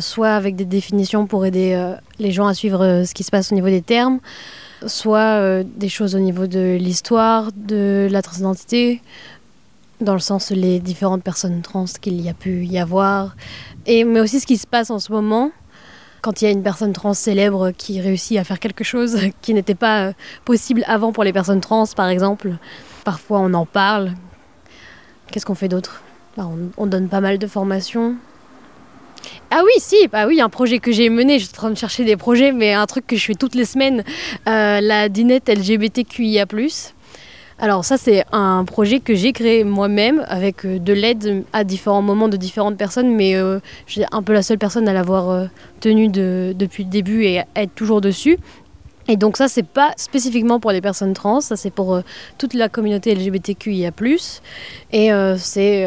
soit 0.00 0.30
avec 0.30 0.56
des 0.56 0.64
définitions 0.64 1.26
pour 1.26 1.46
aider 1.46 1.94
les 2.18 2.32
gens 2.32 2.46
à 2.46 2.54
suivre 2.54 3.04
ce 3.06 3.14
qui 3.14 3.22
se 3.22 3.30
passe 3.30 3.52
au 3.52 3.54
niveau 3.54 3.68
des 3.68 3.82
termes, 3.82 4.20
soit 4.86 5.62
des 5.64 5.88
choses 5.88 6.14
au 6.14 6.18
niveau 6.18 6.46
de 6.46 6.76
l'histoire, 6.78 7.50
de 7.54 8.08
la 8.10 8.22
transidentité, 8.22 9.00
dans 10.00 10.14
le 10.14 10.20
sens 10.20 10.50
les 10.50 10.80
différentes 10.80 11.22
personnes 11.22 11.62
trans 11.62 11.84
qu'il 12.00 12.20
y 12.20 12.28
a 12.28 12.34
pu 12.34 12.64
y 12.64 12.78
avoir, 12.78 13.36
et, 13.86 14.04
mais 14.04 14.20
aussi 14.20 14.40
ce 14.40 14.46
qui 14.46 14.56
se 14.56 14.66
passe 14.66 14.90
en 14.90 14.98
ce 14.98 15.12
moment, 15.12 15.50
quand 16.20 16.40
il 16.40 16.44
y 16.44 16.48
a 16.48 16.50
une 16.50 16.62
personne 16.62 16.92
trans 16.92 17.14
célèbre 17.14 17.72
qui 17.72 18.00
réussit 18.00 18.38
à 18.38 18.44
faire 18.44 18.60
quelque 18.60 18.84
chose 18.84 19.18
qui 19.42 19.54
n'était 19.54 19.74
pas 19.74 20.06
euh, 20.06 20.12
possible 20.44 20.84
avant 20.86 21.12
pour 21.12 21.24
les 21.24 21.32
personnes 21.32 21.60
trans, 21.60 21.84
par 21.96 22.08
exemple. 22.08 22.56
Parfois, 23.04 23.40
on 23.40 23.52
en 23.54 23.66
parle. 23.66 24.12
Qu'est-ce 25.30 25.46
qu'on 25.46 25.54
fait 25.54 25.68
d'autre? 25.68 26.02
Bah, 26.36 26.48
on, 26.76 26.86
donne 26.86 27.08
pas 27.08 27.20
mal 27.20 27.38
de 27.38 27.46
formations. 27.46 28.14
Ah 29.50 29.62
oui, 29.64 29.72
si, 29.78 30.08
bah 30.08 30.26
oui, 30.26 30.40
un 30.40 30.48
projet 30.48 30.78
que 30.78 30.92
j'ai 30.92 31.10
mené, 31.10 31.38
je 31.38 31.44
suis 31.44 31.52
en 31.52 31.56
train 31.56 31.70
de 31.70 31.76
chercher 31.76 32.04
des 32.04 32.16
projets, 32.16 32.52
mais 32.52 32.72
un 32.72 32.86
truc 32.86 33.06
que 33.06 33.16
je 33.16 33.24
fais 33.26 33.34
toutes 33.34 33.54
les 33.54 33.64
semaines, 33.64 34.02
euh, 34.48 34.80
la 34.80 35.08
dinette 35.08 35.48
LGBTQIA+. 35.48 36.46
Alors 37.62 37.84
ça 37.84 37.96
c'est 37.96 38.24
un 38.32 38.64
projet 38.64 38.98
que 38.98 39.14
j'ai 39.14 39.32
créé 39.32 39.62
moi-même 39.62 40.24
avec 40.26 40.66
euh, 40.66 40.80
de 40.80 40.92
l'aide 40.92 41.44
à 41.52 41.62
différents 41.62 42.02
moments 42.02 42.26
de 42.26 42.36
différentes 42.36 42.76
personnes, 42.76 43.14
mais 43.14 43.36
euh, 43.36 43.60
je 43.86 43.92
suis 43.92 44.04
un 44.10 44.22
peu 44.24 44.32
la 44.32 44.42
seule 44.42 44.58
personne 44.58 44.88
à 44.88 44.92
l'avoir 44.92 45.30
euh, 45.30 45.46
tenu 45.78 46.08
depuis 46.08 46.82
le 46.82 46.90
début 46.90 47.22
et 47.22 47.38
à 47.38 47.46
être 47.54 47.72
toujours 47.76 48.00
dessus. 48.00 48.36
Et 49.08 49.16
donc 49.16 49.36
ça 49.36 49.48
c'est 49.48 49.66
pas 49.66 49.92
spécifiquement 49.96 50.60
pour 50.60 50.70
les 50.70 50.80
personnes 50.80 51.12
trans, 51.12 51.40
ça 51.40 51.56
c'est 51.56 51.70
pour 51.70 52.00
toute 52.38 52.54
la 52.54 52.68
communauté 52.68 53.14
LGBTQIA+. 53.14 53.90
Et 54.92 55.10
c'est 55.38 55.86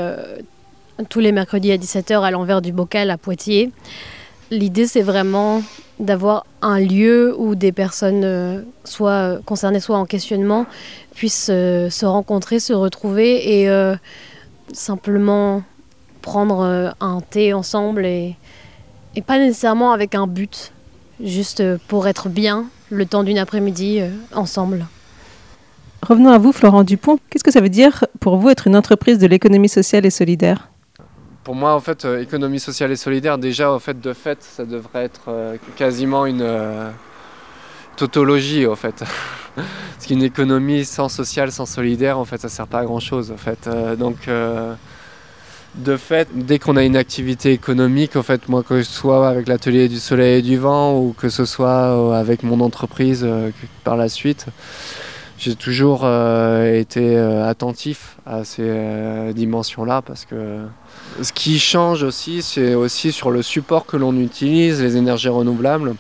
tous 1.10 1.20
les 1.22 1.32
mercredis 1.32 1.72
à 1.72 1.78
17h 1.78 2.22
à 2.22 2.32
l'envers 2.32 2.62
du 2.62 2.74
bocal 2.74 3.10
à 3.10 3.18
Poitiers. 3.18 3.72
L'idée 4.52 4.86
c'est 4.86 5.02
vraiment 5.02 5.64
d'avoir 5.98 6.46
un 6.62 6.80
lieu 6.80 7.34
où 7.38 7.56
des 7.56 7.72
personnes 7.72 8.66
soit 8.84 9.40
concernées, 9.46 9.80
soit 9.80 9.98
en 9.98 10.06
questionnement, 10.06 10.66
puissent 11.16 11.50
euh, 11.50 11.90
se 11.90 12.06
rencontrer, 12.06 12.60
se 12.60 12.74
retrouver 12.74 13.62
et 13.62 13.70
euh, 13.70 13.96
simplement 14.74 15.64
prendre 16.22 16.60
euh, 16.60 16.90
un 17.00 17.22
thé 17.22 17.54
ensemble 17.54 18.06
et, 18.06 18.36
pas 19.26 19.40
nécessairement 19.40 19.94
avec 19.94 20.14
un 20.14 20.28
but, 20.28 20.74
juste 21.24 21.64
pour 21.88 22.06
être 22.10 22.28
bien 22.28 22.66
le 22.90 23.06
temps 23.06 23.24
d'une 23.24 23.38
après-midi 23.38 24.02
ensemble. 24.34 24.86
Revenons 26.02 26.30
à 26.30 26.38
vous, 26.38 26.52
Florent 26.52 26.84
Dupont. 26.84 27.18
Qu'est-ce 27.30 27.44
que 27.44 27.52
ça 27.52 27.62
veut 27.62 27.70
dire 27.70 28.06
pour 28.20 28.38
vous 28.38 28.50
être 28.50 28.68
une 28.68 28.76
entreprise 28.76 29.18
de 29.18 29.28
l'économie 29.28 29.70
sociale 29.70 30.06
et 30.06 30.12
solidaire? 30.12 30.70
Pour 31.44 31.56
moi, 31.56 31.74
en 31.74 31.80
fait, 31.80 32.06
économie 32.06 32.60
sociale 32.60 32.92
et 32.92 32.96
solidaire, 32.96 33.38
déjà, 33.38 33.72
en 33.72 33.80
fait, 33.80 34.00
de 34.00 34.14
fait, 34.14 34.42
ça 34.42 34.66
devrait 34.66 35.04
être 35.04 35.58
quasiment 35.76 36.26
une 36.26 36.44
tautologie, 37.96 38.68
en 38.68 38.76
fait. 38.76 39.04
Parce 39.56 40.08
qu'une 40.08 40.24
économie 40.24 40.86
sans 40.86 41.10
social, 41.10 41.52
sans 41.52 41.66
solidaire, 41.66 42.20
en 42.20 42.26
fait, 42.26 42.40
ça 42.40 42.50
sert 42.50 42.68
pas 42.68 42.80
à 42.80 42.86
grand 42.86 43.00
chose. 43.00 43.32
En 43.32 43.38
fait. 43.38 43.68
Euh, 43.68 43.96
donc, 43.96 44.28
euh, 44.28 44.74
de 45.78 45.98
fait, 45.98 46.28
dès 46.34 46.60
qu'on 46.60 46.78
a 46.78 46.84
une 46.84 46.96
activité 46.96 47.52
économique, 47.52 48.16
en 48.16 48.24
fait, 48.24 48.48
moi, 48.50 48.64
que 48.64 48.82
ce 48.84 48.92
soit 48.92 49.28
avec 49.28 49.48
l'atelier 49.48 49.90
du 49.90 49.98
soleil 50.00 50.40
et 50.40 50.42
du 50.42 50.58
vent 50.58 50.98
ou 50.98 51.14
que 51.18 51.30
ce 51.30 51.46
soit 51.46 51.70
euh, 51.70 52.12
avec 52.12 52.44
mon 52.44 52.62
entreprise 52.62 53.28
par 53.84 53.98
la 53.98 54.10
suite, 54.10 54.46
j'ai 55.38 55.56
toujours 55.56 56.06
été 56.06 57.18
attentif 57.18 58.16
à 58.26 58.46
ces 58.46 59.34
dimensions-là 59.34 60.02
parce 60.02 60.24
que 60.24 60.62
ce 61.22 61.34
qui 61.34 61.60
change 61.60 62.04
aussi, 62.04 62.42
c'est 62.42 62.74
aussi 62.74 63.12
sur 63.12 63.32
le 63.32 63.42
support 63.42 63.86
que 63.86 63.98
l'on 63.98 64.16
utilise, 64.18 64.82
les 64.82 64.96
énergies 64.98 65.30
renouvelables. 65.30 65.96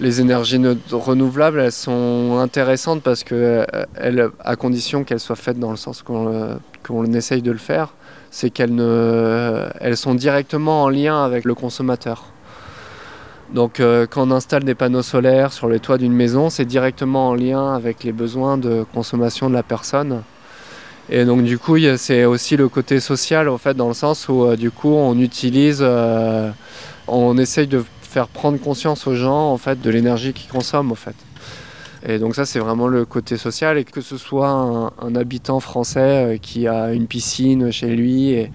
Les 0.00 0.20
énergies 0.20 0.60
renouvelables, 0.90 1.60
elles 1.60 1.72
sont 1.72 2.38
intéressantes 2.40 3.02
parce 3.02 3.24
que, 3.24 3.64
elles, 3.94 4.30
à 4.40 4.56
condition 4.56 5.04
qu'elles 5.04 5.20
soient 5.20 5.36
faites 5.36 5.58
dans 5.58 5.70
le 5.70 5.76
sens 5.76 6.02
qu'on 6.02 7.12
essaye 7.12 7.42
de 7.42 7.52
le 7.52 7.58
faire, 7.58 7.94
c'est 8.32 8.50
qu'elles 8.50 8.80
elles 9.80 9.96
sont 9.96 10.16
directement 10.16 10.82
en 10.82 10.88
lien 10.88 11.22
avec 11.22 11.44
le 11.44 11.54
consommateur. 11.54 12.32
Donc 13.52 13.80
euh, 13.80 14.06
quand 14.08 14.26
on 14.26 14.30
installe 14.30 14.64
des 14.64 14.74
panneaux 14.74 15.02
solaires 15.02 15.52
sur 15.52 15.68
les 15.68 15.78
toits 15.78 15.98
d'une 15.98 16.12
maison, 16.12 16.48
c'est 16.48 16.64
directement 16.64 17.28
en 17.28 17.34
lien 17.34 17.74
avec 17.74 18.02
les 18.02 18.12
besoins 18.12 18.56
de 18.56 18.84
consommation 18.94 19.50
de 19.50 19.54
la 19.54 19.62
personne. 19.62 20.22
Et 21.10 21.24
donc 21.26 21.44
du 21.44 21.58
coup, 21.58 21.76
c'est 21.96 22.24
aussi 22.24 22.56
le 22.56 22.68
côté 22.68 22.98
social 23.00 23.48
en 23.48 23.58
fait, 23.58 23.74
dans 23.74 23.88
le 23.88 23.94
sens 23.94 24.28
où 24.28 24.44
euh, 24.44 24.56
du 24.56 24.70
coup 24.70 24.94
on 24.94 25.18
utilise, 25.18 25.80
euh, 25.82 26.50
on 27.06 27.36
essaye 27.36 27.66
de 27.66 27.84
faire 28.00 28.28
prendre 28.28 28.58
conscience 28.58 29.06
aux 29.06 29.14
gens 29.14 29.52
en 29.52 29.58
fait 29.58 29.80
de 29.82 29.90
l'énergie 29.90 30.32
qu'ils 30.32 30.50
consomment 30.50 30.92
en 30.92 30.96
fait. 30.96 31.14
Et 32.04 32.18
donc 32.18 32.34
ça 32.34 32.44
c'est 32.44 32.58
vraiment 32.58 32.88
le 32.88 33.04
côté 33.04 33.36
social 33.36 33.78
et 33.78 33.84
que 33.84 34.00
ce 34.00 34.16
soit 34.16 34.48
un, 34.48 35.14
habitant 35.14 35.60
français 35.60 36.00
euh, 36.34 36.36
qui 36.36 36.66
a 36.66 36.92
une 36.92 37.06
piscine 37.06 37.70
chez 37.70 37.94
lui 37.94 38.30
et, 38.30 38.50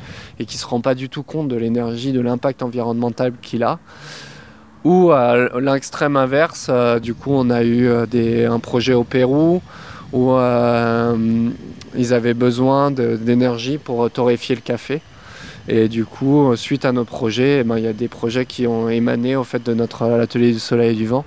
qui 0.45 0.57
se 0.57 0.65
rend 0.65 0.81
pas 0.81 0.95
du 0.95 1.07
tout 1.07 1.23
compte 1.23 1.47
de 1.47 1.55
l'énergie, 1.55 2.11
de 2.11 2.19
l'impact 2.19 2.61
environnemental 2.61 3.33
qu'il 3.41 3.63
a. 3.63 3.79
Ou 4.83 5.11
à 5.11 5.49
l'extrême 5.59 6.17
inverse, 6.17 6.67
euh, 6.69 6.99
du 6.99 7.13
coup 7.13 7.31
on 7.31 7.49
a 7.49 7.63
eu 7.63 7.87
euh, 7.87 8.51
un 8.51 8.59
projet 8.59 8.93
au 8.93 9.05
Pérou 9.05 9.61
où 10.11 10.31
ils 11.97 12.13
avaient 12.13 12.33
besoin 12.33 12.91
d'énergie 12.91 13.77
pour 13.77 14.09
torréfier 14.09 14.55
le 14.55 14.61
café. 14.61 15.01
Et 15.67 15.89
du 15.89 16.05
coup, 16.05 16.55
suite 16.55 16.85
à 16.85 16.93
nos 16.93 17.03
projets, 17.03 17.59
eh 17.59 17.63
ben, 17.65 17.77
il 17.77 17.83
y 17.83 17.87
a 17.87 17.93
des 17.93 18.07
projets 18.07 18.45
qui 18.45 18.67
ont 18.67 18.87
émané 18.87 19.35
au 19.35 19.43
fait, 19.43 19.61
de 19.61 19.73
notre 19.73 20.03
atelier 20.03 20.53
du 20.53 20.59
soleil 20.59 20.91
et 20.91 20.95
du 20.95 21.07
vent, 21.07 21.25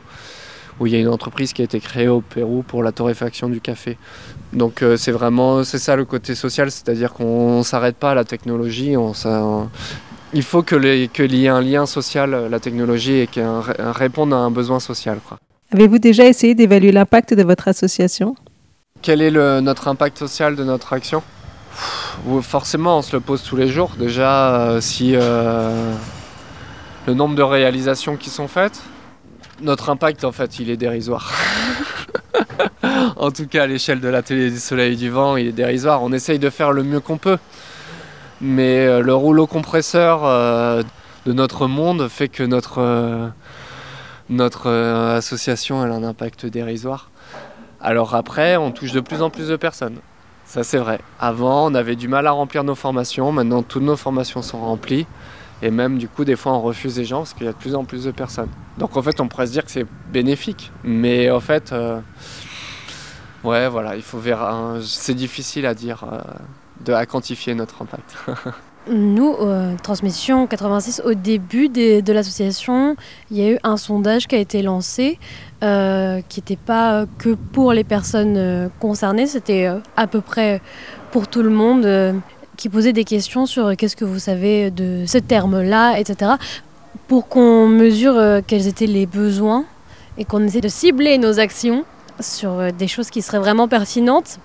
où 0.80 0.86
il 0.86 0.92
y 0.94 0.96
a 0.96 0.98
une 0.98 1.08
entreprise 1.08 1.52
qui 1.52 1.62
a 1.62 1.64
été 1.66 1.78
créée 1.78 2.08
au 2.08 2.22
Pérou 2.22 2.64
pour 2.66 2.82
la 2.82 2.90
torréfaction 2.90 3.48
du 3.48 3.60
café. 3.60 3.98
Donc 4.52 4.82
euh, 4.82 4.96
c'est 4.96 5.12
vraiment 5.12 5.62
c'est 5.62 5.78
ça 5.78 5.94
le 5.94 6.04
côté 6.04 6.34
social, 6.34 6.70
c'est-à-dire 6.70 7.12
qu'on 7.12 7.58
ne 7.58 7.62
s'arrête 7.62 7.96
pas 7.96 8.12
à 8.12 8.14
la 8.14 8.24
technologie, 8.24 8.96
on, 8.96 9.12
il 10.32 10.42
faut 10.42 10.62
qu'il 10.62 10.84
y 10.84 11.44
ait 11.44 11.48
un 11.48 11.60
lien 11.60 11.86
social, 11.86 12.48
la 12.50 12.60
technologie, 12.60 13.18
et 13.18 13.26
qu'elle 13.26 13.46
réponde 13.78 14.32
à 14.32 14.36
un 14.36 14.50
besoin 14.50 14.80
social. 14.80 15.18
Avez-vous 15.72 15.98
déjà 15.98 16.24
essayé 16.26 16.54
d'évaluer 16.54 16.92
l'impact 16.92 17.34
de 17.34 17.42
votre 17.42 17.68
association? 17.68 18.34
Quel 19.02 19.22
est 19.22 19.30
le, 19.30 19.60
notre 19.60 19.88
impact 19.88 20.18
social 20.18 20.56
de 20.56 20.64
notre 20.64 20.92
action? 20.92 21.22
Forcément, 22.42 22.98
on 22.98 23.02
se 23.02 23.14
le 23.16 23.20
pose 23.20 23.42
tous 23.42 23.56
les 23.56 23.68
jours. 23.68 23.92
Déjà, 23.98 24.60
euh, 24.60 24.80
si 24.80 25.12
euh, 25.14 25.94
le 27.06 27.14
nombre 27.14 27.34
de 27.34 27.42
réalisations 27.42 28.16
qui 28.16 28.30
sont 28.30 28.48
faites, 28.48 28.82
notre 29.62 29.90
impact, 29.90 30.24
en 30.24 30.32
fait, 30.32 30.58
il 30.58 30.70
est 30.70 30.76
dérisoire. 30.76 31.32
en 33.16 33.30
tout 33.30 33.46
cas, 33.46 33.64
à 33.64 33.66
l'échelle 33.66 34.00
de 34.00 34.08
la 34.08 34.22
télé 34.22 34.50
du 34.50 34.58
soleil 34.58 34.94
et 34.94 34.96
du 34.96 35.10
vent, 35.10 35.36
il 35.36 35.48
est 35.48 35.52
dérisoire. 35.52 36.02
On 36.02 36.12
essaye 36.12 36.38
de 36.38 36.50
faire 36.50 36.72
le 36.72 36.82
mieux 36.82 37.00
qu'on 37.00 37.18
peut. 37.18 37.38
Mais 38.40 38.86
euh, 38.86 39.00
le 39.00 39.14
rouleau 39.14 39.46
compresseur 39.46 40.22
de 41.26 41.32
notre 41.32 41.66
monde 41.66 42.08
fait 42.08 42.28
que 42.28 42.42
notre, 42.42 43.30
notre 44.30 44.70
association 44.70 45.82
a 45.82 45.86
un 45.86 46.02
impact 46.02 46.46
dérisoire. 46.46 47.10
Alors 47.80 48.14
après, 48.14 48.56
on 48.56 48.72
touche 48.72 48.92
de 48.92 49.00
plus 49.00 49.22
en 49.22 49.30
plus 49.30 49.48
de 49.48 49.56
personnes. 49.56 49.98
Ça 50.44 50.64
c'est 50.64 50.78
vrai. 50.78 51.00
Avant, 51.18 51.70
on 51.70 51.74
avait 51.74 51.96
du 51.96 52.08
mal 52.08 52.26
à 52.26 52.32
remplir 52.32 52.64
nos 52.64 52.74
formations. 52.74 53.32
Maintenant, 53.32 53.62
toutes 53.62 53.82
nos 53.82 53.96
formations 53.96 54.42
sont 54.42 54.60
remplies. 54.60 55.06
Et 55.62 55.70
même, 55.70 55.98
du 55.98 56.08
coup, 56.08 56.24
des 56.24 56.36
fois, 56.36 56.52
on 56.52 56.62
refuse 56.62 56.94
des 56.94 57.04
gens 57.04 57.18
parce 57.18 57.34
qu'il 57.34 57.44
y 57.44 57.48
a 57.48 57.52
de 57.52 57.56
plus 57.56 57.74
en 57.74 57.84
plus 57.84 58.04
de 58.04 58.10
personnes. 58.10 58.48
Donc, 58.78 58.96
en 58.96 59.02
fait, 59.02 59.20
on 59.20 59.28
pourrait 59.28 59.46
se 59.46 59.52
dire 59.52 59.64
que 59.64 59.70
c'est 59.70 59.86
bénéfique. 60.10 60.72
Mais 60.84 61.30
en 61.30 61.40
fait, 61.40 61.72
euh, 61.72 62.00
ouais, 63.44 63.68
voilà, 63.68 63.96
il 63.96 64.02
faut 64.02 64.18
voir. 64.18 64.76
C'est 64.82 65.14
difficile 65.14 65.66
à 65.66 65.74
dire, 65.74 66.04
euh, 66.10 66.20
de, 66.84 66.92
à 66.92 67.04
quantifier 67.04 67.54
notre 67.54 67.82
impact. 67.82 68.16
Nous, 68.90 69.36
euh, 69.40 69.76
Transmission 69.82 70.46
86, 70.46 71.02
au 71.04 71.12
début 71.12 71.68
de 71.68 72.12
l'association, 72.12 72.96
il 73.30 73.36
y 73.36 73.44
a 73.44 73.50
eu 73.50 73.58
un 73.62 73.76
sondage 73.76 74.26
qui 74.26 74.34
a 74.34 74.38
été 74.38 74.62
lancé 74.62 75.18
qui 75.60 75.66
n'était 76.40 76.56
pas 76.56 77.04
que 77.18 77.34
pour 77.34 77.74
les 77.74 77.84
personnes 77.84 78.70
concernées, 78.80 79.26
c'était 79.26 79.70
à 79.94 80.06
peu 80.06 80.22
près 80.22 80.62
pour 81.10 81.28
tout 81.28 81.42
le 81.42 81.50
monde, 81.50 81.84
qui 82.60 82.68
posait 82.68 82.92
des 82.92 83.04
questions 83.04 83.46
sur 83.46 83.74
qu'est-ce 83.74 83.96
que 83.96 84.04
vous 84.04 84.18
savez 84.18 84.70
de 84.70 85.04
ce 85.06 85.16
terme-là, 85.16 85.98
etc., 85.98 86.32
pour 87.08 87.26
qu'on 87.26 87.66
mesure 87.66 88.20
quels 88.46 88.66
étaient 88.66 88.86
les 88.86 89.06
besoins 89.06 89.64
et 90.18 90.26
qu'on 90.26 90.44
essaie 90.44 90.60
de 90.60 90.68
cibler 90.68 91.16
nos 91.16 91.40
actions 91.40 91.84
sur 92.20 92.70
des 92.72 92.86
choses 92.86 93.08
qui 93.08 93.22
seraient 93.22 93.38
vraiment 93.38 93.66
pertinentes 93.66 94.38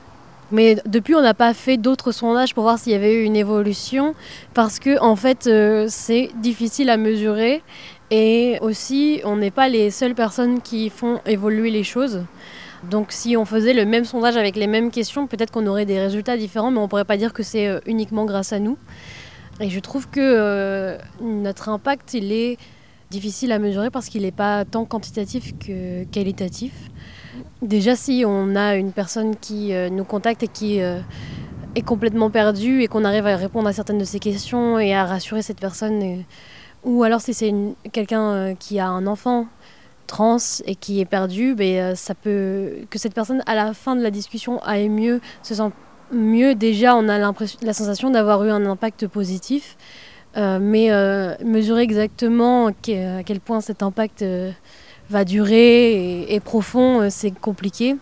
Mais 0.52 0.78
depuis, 0.86 1.14
on 1.14 1.22
n'a 1.22 1.34
pas 1.34 1.54
fait 1.54 1.76
d'autres 1.76 2.14
sondages 2.14 2.54
pour 2.54 2.64
voir 2.64 2.80
s'il 2.80 2.94
y 2.94 2.96
avait 2.96 3.14
eu 3.14 3.24
une 3.24 3.36
évolution, 3.36 4.16
parce 4.54 4.80
que 4.80 4.98
en 5.02 5.18
fait, 5.18 5.48
euh, 5.48 5.88
c'est 5.90 6.30
difficile 6.42 6.90
à 6.90 6.96
mesurer. 6.98 7.64
Et 8.12 8.58
aussi, 8.62 9.20
on 9.26 9.36
n'est 9.36 9.52
pas 9.52 9.68
les 9.68 9.92
seules 9.92 10.16
personnes 10.16 10.62
qui 10.62 10.90
font 10.90 11.20
évoluer 11.26 11.70
les 11.70 11.84
choses. 11.84 12.22
Donc 12.90 13.12
si 13.12 13.36
on 13.36 13.46
faisait 13.46 13.74
le 13.74 13.86
même 13.86 14.06
sondage 14.06 14.38
avec 14.38 14.56
les 14.56 14.68
mêmes 14.68 14.92
questions, 14.92 15.28
peut-être 15.28 15.52
qu'on 15.52 15.66
aurait 15.68 15.86
des 15.86 16.00
résultats 16.00 16.38
différents, 16.38 16.72
mais 16.72 16.80
on 16.80 16.84
ne 16.84 16.88
pourrait 16.88 17.06
pas 17.06 17.18
dire 17.18 17.34
que 17.34 17.44
c'est 17.44 17.68
euh, 17.68 17.80
uniquement 17.86 18.26
grâce 18.26 18.54
à 18.54 18.60
nous. 18.60 18.78
Et 19.60 19.70
je 19.70 19.80
trouve 19.80 20.10
que 20.10 20.20
euh, 20.20 20.98
notre 21.22 21.70
impact, 21.70 22.14
il 22.14 22.32
est 22.32 22.58
difficile 23.10 23.52
à 23.52 23.60
mesurer 23.60 23.90
parce 23.90 24.10
qu'il 24.10 24.24
n'est 24.24 24.32
pas 24.32 24.66
tant 24.66 24.86
quantitatif 24.86 25.58
que 25.58 26.04
qualitatif. 26.06 26.74
Déjà, 27.62 27.96
si 27.96 28.24
on 28.28 28.56
a 28.56 28.76
une 28.76 28.92
personne 28.92 29.36
qui 29.36 29.74
euh, 29.74 29.90
nous 29.90 30.04
contacte 30.04 30.44
et 30.44 30.48
qui 30.48 30.80
est 30.80 31.82
complètement 31.86 32.30
perdue 32.30 32.82
et 32.82 32.88
qu'on 32.88 33.06
arrive 33.06 33.28
à 33.28 33.36
répondre 33.36 33.68
à 33.68 33.74
certaines 33.74 33.98
de 33.98 34.06
ses 34.06 34.20
questions 34.20 34.80
et 34.80 34.94
à 34.94 35.06
rassurer 35.06 35.42
cette 35.42 35.60
personne, 35.60 36.24
ou 36.84 37.04
alors 37.04 37.22
si 37.22 37.34
c'est 37.34 37.54
quelqu'un 37.92 38.56
qui 38.56 38.80
a 38.80 38.88
un 38.88 39.08
enfant 39.08 39.48
trans 40.06 40.38
et 40.66 40.76
qui 40.76 41.00
est 41.00 41.06
perdu, 41.06 41.56
ben, 41.56 41.78
euh, 41.78 41.96
ça 41.96 42.16
peut 42.16 42.86
que 42.90 43.00
cette 43.00 43.14
personne 43.14 43.44
à 43.46 43.56
la 43.56 43.74
fin 43.74 43.96
de 43.96 44.02
la 44.02 44.12
discussion 44.12 44.62
aille 44.64 44.90
mieux, 44.90 45.22
se 45.44 45.56
sent 45.56 45.72
mieux. 46.12 46.56
Déjà, 46.56 46.96
on 46.96 47.08
a 47.10 47.18
la 47.18 47.74
sensation 47.74 48.10
d'avoir 48.12 48.44
eu 48.44 48.52
un 48.52 48.66
impact 48.66 49.08
positif, 49.08 49.78
euh, 50.38 50.60
mais 50.62 50.92
euh, 50.92 51.36
mesurer 51.44 51.84
exactement 51.84 52.68
à 52.68 52.72
quel 53.26 53.40
point 53.40 53.62
cet 53.62 53.84
impact 53.84 54.24
va 55.10 55.26
durer 55.26 55.92
et, 55.92 56.36
et 56.36 56.40
profond, 56.40 57.10
c'est 57.10 57.32
compliqué. 57.32 57.96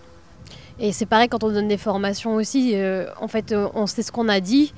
Et 0.79 0.91
c'est 0.91 1.05
pareil 1.05 1.29
quand 1.29 1.43
on 1.43 1.51
donne 1.51 1.67
des 1.67 1.77
formations 1.77 2.35
aussi. 2.35 2.75
en 3.21 3.27
fait, 3.27 3.53
on 3.75 3.85
sait 3.87 4.01
ce 4.01 4.11
qu'on 4.11 4.27
a 4.27 4.39
dit, 4.39 4.73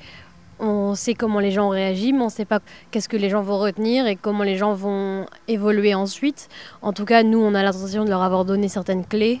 on 0.58 0.94
sait 0.94 1.14
comment 1.14 1.40
les 1.40 1.50
gens 1.50 1.68
réagissent, 1.68 2.12
mais 2.12 2.22
on 2.22 2.26
ne 2.26 2.30
sait 2.30 2.44
pas 2.44 2.60
qu'est-ce 2.90 3.08
que 3.08 3.16
les 3.16 3.30
gens 3.30 3.42
vont 3.42 3.58
retenir 3.58 4.06
et 4.06 4.16
comment 4.16 4.42
les 4.42 4.56
gens 4.56 4.74
vont 4.74 5.26
évoluer 5.48 5.94
ensuite. 5.94 6.48
En 6.82 6.92
tout 6.92 7.04
cas, 7.04 7.22
nous, 7.22 7.38
on 7.38 7.54
a 7.54 7.62
l'intention 7.62 8.04
de 8.04 8.10
leur 8.10 8.22
avoir 8.22 8.44
donné 8.44 8.68
certaines 8.68 9.04
clés 9.04 9.40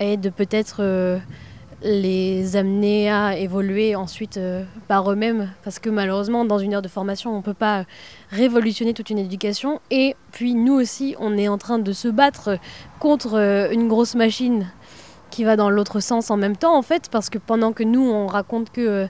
et 0.00 0.16
de 0.16 0.30
peut-être 0.30 0.76
euh, 0.80 1.18
les 1.82 2.56
amener 2.56 3.10
à 3.10 3.36
évoluer 3.36 3.94
ensuite 3.94 4.38
euh, 4.38 4.64
par 4.88 5.10
eux-mêmes. 5.10 5.50
Parce 5.62 5.78
que 5.78 5.90
malheureusement, 5.90 6.44
dans 6.44 6.58
une 6.58 6.74
heure 6.74 6.82
de 6.82 6.88
formation, 6.88 7.32
on 7.32 7.38
ne 7.38 7.42
peut 7.42 7.54
pas 7.54 7.84
révolutionner 8.30 8.94
toute 8.94 9.10
une 9.10 9.18
éducation. 9.18 9.80
Et 9.90 10.16
puis, 10.32 10.54
nous 10.54 10.74
aussi, 10.74 11.14
on 11.18 11.36
est 11.36 11.48
en 11.48 11.58
train 11.58 11.78
de 11.78 11.92
se 11.92 12.08
battre 12.08 12.58
contre 13.00 13.34
euh, 13.34 13.70
une 13.70 13.88
grosse 13.88 14.14
machine 14.14 14.66
qui 15.30 15.44
va 15.44 15.56
dans 15.56 15.68
l'autre 15.68 16.00
sens 16.00 16.30
en 16.30 16.36
même 16.36 16.56
temps, 16.56 16.76
en 16.76 16.82
fait, 16.82 17.08
parce 17.10 17.28
que 17.28 17.38
pendant 17.38 17.72
que 17.72 17.82
nous, 17.82 18.08
on 18.08 18.26
raconte 18.26 18.70
que 18.70 19.08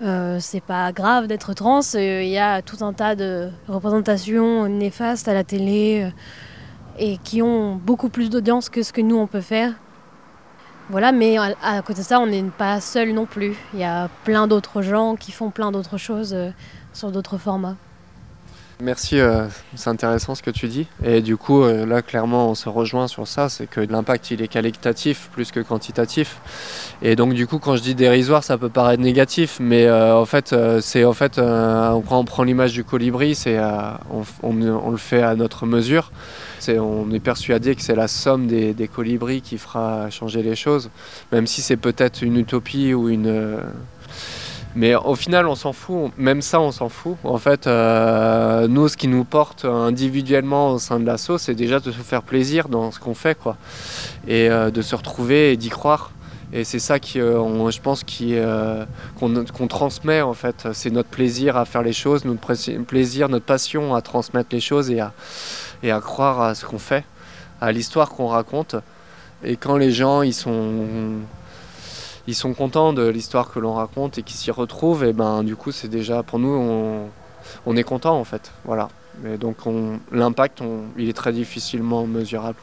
euh, 0.00 0.38
c'est 0.40 0.60
pas 0.60 0.92
grave 0.92 1.26
d'être 1.26 1.54
trans, 1.54 1.80
euh, 1.96 2.22
il 2.22 2.28
y 2.28 2.38
a 2.38 2.62
tout 2.62 2.84
un 2.84 2.92
tas 2.92 3.16
de 3.16 3.50
représentations 3.66 4.68
néfastes 4.68 5.26
à 5.26 5.34
la 5.34 5.42
télé 5.42 6.04
euh, 6.04 6.10
et 7.00 7.18
qui 7.18 7.42
ont 7.42 7.74
beaucoup 7.74 8.08
plus 8.08 8.30
d'audience 8.30 8.68
que 8.68 8.84
ce 8.84 8.92
que 8.92 9.00
nous 9.00 9.16
on 9.16 9.26
peut 9.26 9.40
faire. 9.40 9.72
Voilà, 10.90 11.12
mais 11.12 11.36
à, 11.36 11.82
côté 11.82 12.00
de 12.00 12.06
ça, 12.06 12.18
on 12.18 12.26
n'est 12.26 12.42
pas 12.44 12.80
seul 12.80 13.12
non 13.12 13.26
plus. 13.26 13.54
Il 13.74 13.80
y 13.80 13.84
a 13.84 14.08
plein 14.24 14.46
d'autres 14.46 14.80
gens 14.80 15.16
qui 15.16 15.32
font 15.32 15.50
plein 15.50 15.70
d'autres 15.70 15.98
choses 15.98 16.34
sur 16.94 17.12
d'autres 17.12 17.36
formats. 17.36 17.76
Merci, 18.80 19.18
euh, 19.18 19.48
c'est 19.74 19.90
intéressant 19.90 20.36
ce 20.36 20.42
que 20.42 20.52
tu 20.52 20.68
dis. 20.68 20.86
Et 21.02 21.20
du 21.20 21.36
coup, 21.36 21.64
euh, 21.64 21.84
là, 21.84 22.00
clairement, 22.00 22.48
on 22.48 22.54
se 22.54 22.68
rejoint 22.68 23.08
sur 23.08 23.26
ça, 23.26 23.48
c'est 23.48 23.66
que 23.66 23.80
l'impact, 23.80 24.30
il 24.30 24.40
est 24.40 24.46
qualitatif 24.46 25.30
plus 25.32 25.50
que 25.50 25.58
quantitatif. 25.58 26.36
Et 27.02 27.16
donc, 27.16 27.34
du 27.34 27.48
coup, 27.48 27.58
quand 27.58 27.74
je 27.74 27.82
dis 27.82 27.96
dérisoire, 27.96 28.44
ça 28.44 28.56
peut 28.56 28.68
paraître 28.68 29.02
négatif, 29.02 29.58
mais 29.58 29.86
euh, 29.86 30.14
en 30.14 30.26
fait, 30.26 30.54
c'est 30.80 31.04
en 31.04 31.12
fait, 31.12 31.40
on 31.40 32.24
prend 32.24 32.44
l'image 32.44 32.72
du 32.72 32.84
colibri, 32.84 33.34
c'est, 33.34 33.58
on, 34.42 34.52
le 34.52 34.96
fait 34.96 35.22
à 35.22 35.34
notre 35.34 35.66
mesure. 35.66 36.12
On 36.68 37.10
est 37.12 37.20
persuadé 37.20 37.74
que 37.74 37.82
c'est 37.82 37.96
la 37.96 38.06
somme 38.06 38.46
des, 38.46 38.88
colibris 38.94 39.40
qui 39.40 39.58
fera 39.58 40.08
changer 40.10 40.42
les 40.42 40.54
choses, 40.54 40.90
même 41.32 41.48
si 41.48 41.62
c'est 41.62 41.76
peut-être 41.76 42.22
une 42.22 42.36
utopie 42.36 42.94
ou 42.94 43.08
une 43.08 43.58
mais 44.78 44.94
au 44.94 45.16
final, 45.16 45.48
on 45.48 45.56
s'en 45.56 45.72
fout. 45.72 46.12
Même 46.16 46.40
ça, 46.40 46.60
on 46.60 46.70
s'en 46.70 46.88
fout. 46.88 47.16
En 47.24 47.38
fait, 47.38 47.66
euh, 47.66 48.68
nous, 48.68 48.86
ce 48.86 48.96
qui 48.96 49.08
nous 49.08 49.24
porte 49.24 49.64
individuellement 49.64 50.70
au 50.70 50.78
sein 50.78 51.00
de 51.00 51.04
l'assaut, 51.04 51.36
c'est 51.36 51.56
déjà 51.56 51.80
de 51.80 51.90
se 51.90 51.98
faire 51.98 52.22
plaisir 52.22 52.68
dans 52.68 52.92
ce 52.92 53.00
qu'on 53.00 53.14
fait, 53.14 53.36
quoi. 53.36 53.56
Et 54.28 54.48
euh, 54.48 54.70
de 54.70 54.80
se 54.80 54.94
retrouver 54.94 55.50
et 55.50 55.56
d'y 55.56 55.68
croire. 55.68 56.12
Et 56.52 56.62
c'est 56.62 56.78
ça 56.78 57.00
qui, 57.00 57.20
euh, 57.20 57.70
je 57.72 57.80
pense, 57.80 58.04
qu'on, 59.18 59.66
transmet 59.66 60.22
en 60.22 60.34
fait. 60.34 60.68
C'est 60.72 60.90
notre 60.90 61.08
plaisir 61.08 61.56
à 61.56 61.64
faire 61.64 61.82
les 61.82 61.92
choses, 61.92 62.24
notre 62.24 62.54
plaisir, 62.84 63.28
notre 63.28 63.46
passion 63.46 63.96
à 63.96 64.00
transmettre 64.00 64.50
les 64.52 64.60
choses 64.60 64.92
et 64.92 65.00
à, 65.00 65.12
et 65.82 65.90
à 65.90 65.98
croire 66.00 66.40
à 66.40 66.54
ce 66.54 66.64
qu'on 66.64 66.78
fait, 66.78 67.02
à 67.60 67.72
l'histoire 67.72 68.10
qu'on 68.10 68.28
raconte. 68.28 68.76
Et 69.42 69.56
quand 69.56 69.76
les 69.76 69.90
gens, 69.90 70.22
ils 70.22 70.34
sont 70.34 71.16
ils 72.28 72.34
sont 72.34 72.52
contents 72.52 72.92
de 72.92 73.08
l'histoire 73.08 73.50
que 73.50 73.58
l'on 73.58 73.72
raconte 73.72 74.18
et 74.18 74.22
qui 74.22 74.34
s'y 74.34 74.50
retrouvent, 74.50 75.02
et 75.02 75.14
ben 75.14 75.42
du 75.42 75.56
coup 75.56 75.72
c'est 75.72 75.88
déjà 75.88 76.22
pour 76.22 76.38
nous 76.38 77.08
on, 77.64 77.76
est 77.76 77.82
content 77.82 78.20
en 78.20 78.24
fait, 78.24 78.52
voilà. 78.66 78.88
Mais 79.22 79.38
donc 79.38 79.56
l'impact 80.12 80.62
il 80.98 81.08
est 81.08 81.14
très 81.14 81.32
difficilement 81.32 82.06
mesurable. 82.06 82.58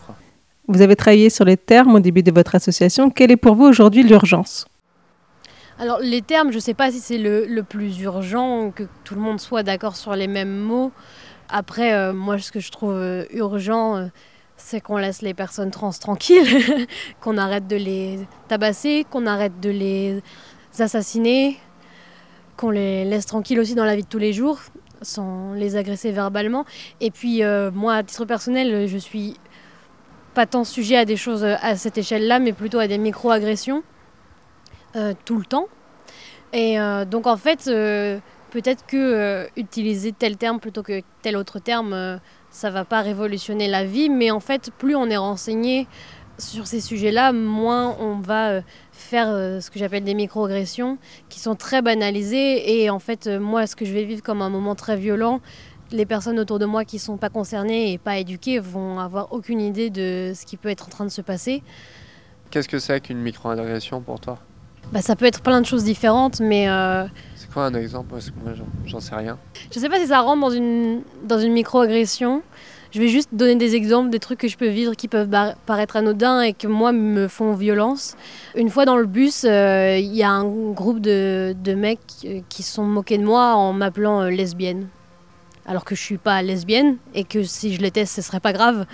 Vous 0.68 0.82
avez 0.84 0.96
travaillé 0.96 1.32
sur 1.32 1.46
les 1.46 1.58
termes 1.58 1.96
au 1.96 2.00
début 2.00 2.22
de 2.22 2.32
votre 2.32 2.54
association. 2.54 3.10
Quelle 3.10 3.32
est 3.32 3.38
pour 3.38 3.56
vous 3.56 3.66
aujourd'hui 3.66 4.04
l'urgence? 4.04 4.68
Alors 5.80 5.98
les 6.00 6.22
termes, 6.22 6.52
je 6.52 6.58
ne 6.58 6.62
sais 6.62 6.76
pas 6.76 6.92
si 6.92 7.00
c'est 7.00 7.18
le, 7.18 7.64
plus 7.64 8.00
urgent, 8.02 8.70
que 8.70 8.84
tout 9.04 9.16
le 9.16 9.22
monde 9.22 9.40
soit 9.40 9.64
d'accord 9.64 9.96
sur 9.96 10.16
les 10.16 10.28
mêmes 10.28 10.58
mots. 10.58 10.92
Après, 11.50 11.92
euh, 11.92 12.14
moi 12.14 12.38
ce 12.38 12.52
que 12.52 12.60
je 12.60 12.72
trouve 12.72 12.94
euh, 12.94 13.26
urgent, 13.32 13.98
euh, 13.98 14.06
c'est 14.58 14.82
qu'on 14.82 14.98
laisse 14.98 15.22
les 15.22 15.34
personnes 15.34 15.72
trans 15.72 15.92
tranquilles, 15.92 16.88
qu'on 17.22 17.38
arrête 17.38 17.68
de 17.68 17.76
les 17.76 18.20
tabasser, 18.48 19.06
qu'on 19.10 19.26
arrête 19.26 19.60
de 19.60 19.70
les 19.70 20.22
assassiner, 20.80 21.58
qu'on 22.58 22.70
les 22.70 23.06
laisse 23.06 23.26
tranquilles 23.26 23.60
aussi 23.60 23.76
dans 23.76 23.86
la 23.86 23.96
vie 23.96 24.04
de 24.04 24.08
tous 24.08 24.18
les 24.18 24.34
jours, 24.34 24.60
sans 25.02 25.54
les 25.54 25.76
agresser 25.76 26.12
verbalement. 26.12 26.66
Et 27.02 27.12
puis 27.12 27.44
euh, 27.44 27.72
moi, 27.72 27.96
à 27.96 28.04
titre 28.04 28.26
personnel, 28.26 28.88
je 28.88 28.98
suis 28.98 29.38
pas 30.34 30.46
tant 30.46 30.64
sujet 30.64 30.98
à 30.98 31.06
des 31.06 31.18
choses 31.18 31.44
à 31.44 31.76
cette 31.76 31.98
échelle-là, 31.98 32.40
mais 32.40 32.54
plutôt 32.54 32.80
à 32.80 32.88
des 32.88 32.98
micro-agressions 32.98 33.84
euh, 34.96 35.14
tout 35.26 35.38
le 35.38 35.46
temps. 35.46 35.68
Et 36.54 36.80
euh, 36.80 37.06
donc 37.06 37.28
en 37.28 37.38
fait, 37.38 37.66
peut-être 38.52 38.86
que 38.86 39.48
utiliser 39.58 40.12
tel 40.12 40.38
terme 40.38 40.60
plutôt 40.60 40.84
que 40.84 41.02
tel 41.22 41.36
autre 41.38 41.60
terme 41.60 42.20
ça 42.56 42.70
va 42.70 42.86
pas 42.86 43.02
révolutionner 43.02 43.68
la 43.68 43.84
vie, 43.84 44.08
mais 44.10 44.32
en 44.32 44.40
fait, 44.40 44.72
plus 44.78 44.96
on 44.96 45.10
est 45.10 45.18
renseigné 45.18 45.88
sur 46.38 46.68
ces 46.68 46.80
sujets-là, 46.80 47.34
moins 47.34 47.98
on 48.00 48.16
va 48.20 48.50
euh, 48.50 48.62
faire 48.94 49.28
euh, 49.28 49.60
ce 49.60 49.70
que 49.70 49.78
j'appelle 49.78 50.06
des 50.06 50.14
micro-agressions 50.14 50.98
qui 51.28 51.42
sont 51.42 51.56
très 51.56 51.82
banalisées. 51.82 52.82
Et 52.82 52.90
en 52.90 53.00
fait, 53.00 53.28
euh, 53.28 53.42
moi, 53.42 53.68
ce 53.68 53.76
que 53.76 53.84
je 53.84 53.92
vais 53.92 54.06
vivre 54.06 54.24
comme 54.24 54.42
un 54.42 54.50
moment 54.50 54.74
très 54.74 54.96
violent, 54.96 55.42
les 55.92 56.06
personnes 56.06 56.40
autour 56.40 56.58
de 56.58 56.66
moi 56.66 56.86
qui 56.86 56.98
sont 56.98 57.18
pas 57.18 57.30
concernées 57.30 57.92
et 57.92 57.98
pas 57.98 58.20
éduquées 58.20 58.60
vont 58.60 59.00
avoir 59.00 59.34
aucune 59.34 59.60
idée 59.60 59.90
de 59.90 60.32
ce 60.34 60.46
qui 60.46 60.56
peut 60.56 60.70
être 60.70 60.86
en 60.86 60.90
train 60.90 61.06
de 61.06 61.12
se 61.12 61.22
passer. 61.22 61.62
Qu'est-ce 62.52 62.70
que 62.70 62.80
c'est 62.80 63.02
qu'une 63.02 63.20
micro-agression 63.20 64.00
pour 64.00 64.22
toi? 64.22 64.40
Bah, 64.94 65.02
Ça 65.02 65.18
peut 65.18 65.26
être 65.26 65.42
plein 65.42 65.60
de 65.60 65.66
choses 65.66 65.84
différentes, 65.84 66.40
mais 66.40 66.68
un 67.62 67.74
exemple 67.74 68.08
Parce 68.12 68.30
que 68.30 68.36
moi, 68.44 68.54
j'en 68.86 69.00
sais 69.00 69.16
rien. 69.16 69.38
Je 69.72 69.80
sais 69.80 69.90
pas 69.90 70.00
si 70.00 70.08
ça 70.08 70.22
rentre 70.22 70.42
dans 70.42 70.50
une, 70.50 71.02
dans 71.24 71.40
une 71.40 71.54
micro-agression. 71.54 72.42
Je 72.96 73.02
vais 73.02 73.10
juste 73.10 73.30
donner 73.34 73.56
des 73.56 73.76
exemples 73.76 74.10
des 74.10 74.20
trucs 74.20 74.40
que 74.40 74.48
je 74.48 74.56
peux 74.56 74.70
vivre 74.70 74.94
qui 74.96 75.10
peuvent 75.10 75.30
paraître 75.66 75.98
anodins 75.98 76.42
et 76.42 76.54
que 76.54 76.66
moi 76.66 76.94
me 76.94 77.28
font 77.28 77.54
violence. 77.54 78.16
Une 78.56 78.70
fois 78.70 78.86
dans 78.86 78.96
le 78.96 79.06
bus, 79.06 79.44
euh, 79.44 79.98
il 79.98 80.16
y 80.16 80.24
a 80.24 80.32
un 80.32 80.46
groupe 80.72 81.02
de, 81.02 81.54
de 81.62 81.74
mecs 81.74 82.00
euh, 82.24 82.40
qui 82.48 82.64
sont 82.64 82.86
moqués 82.86 83.18
de 83.18 83.26
moi 83.26 83.56
en 83.56 83.74
m'appelant 83.74 84.22
euh, 84.22 84.30
lesbienne. 84.30 84.88
Alors 85.66 85.84
que 85.84 85.94
je 85.94 86.02
suis 86.02 86.18
pas 86.18 86.42
lesbienne 86.42 86.96
et 87.14 87.26
que 87.26 87.44
si 87.44 87.74
je 87.74 87.82
l'étais, 87.82 88.06
ce 88.06 88.22
serait 88.22 88.40
pas 88.40 88.54
grave. 88.54 88.86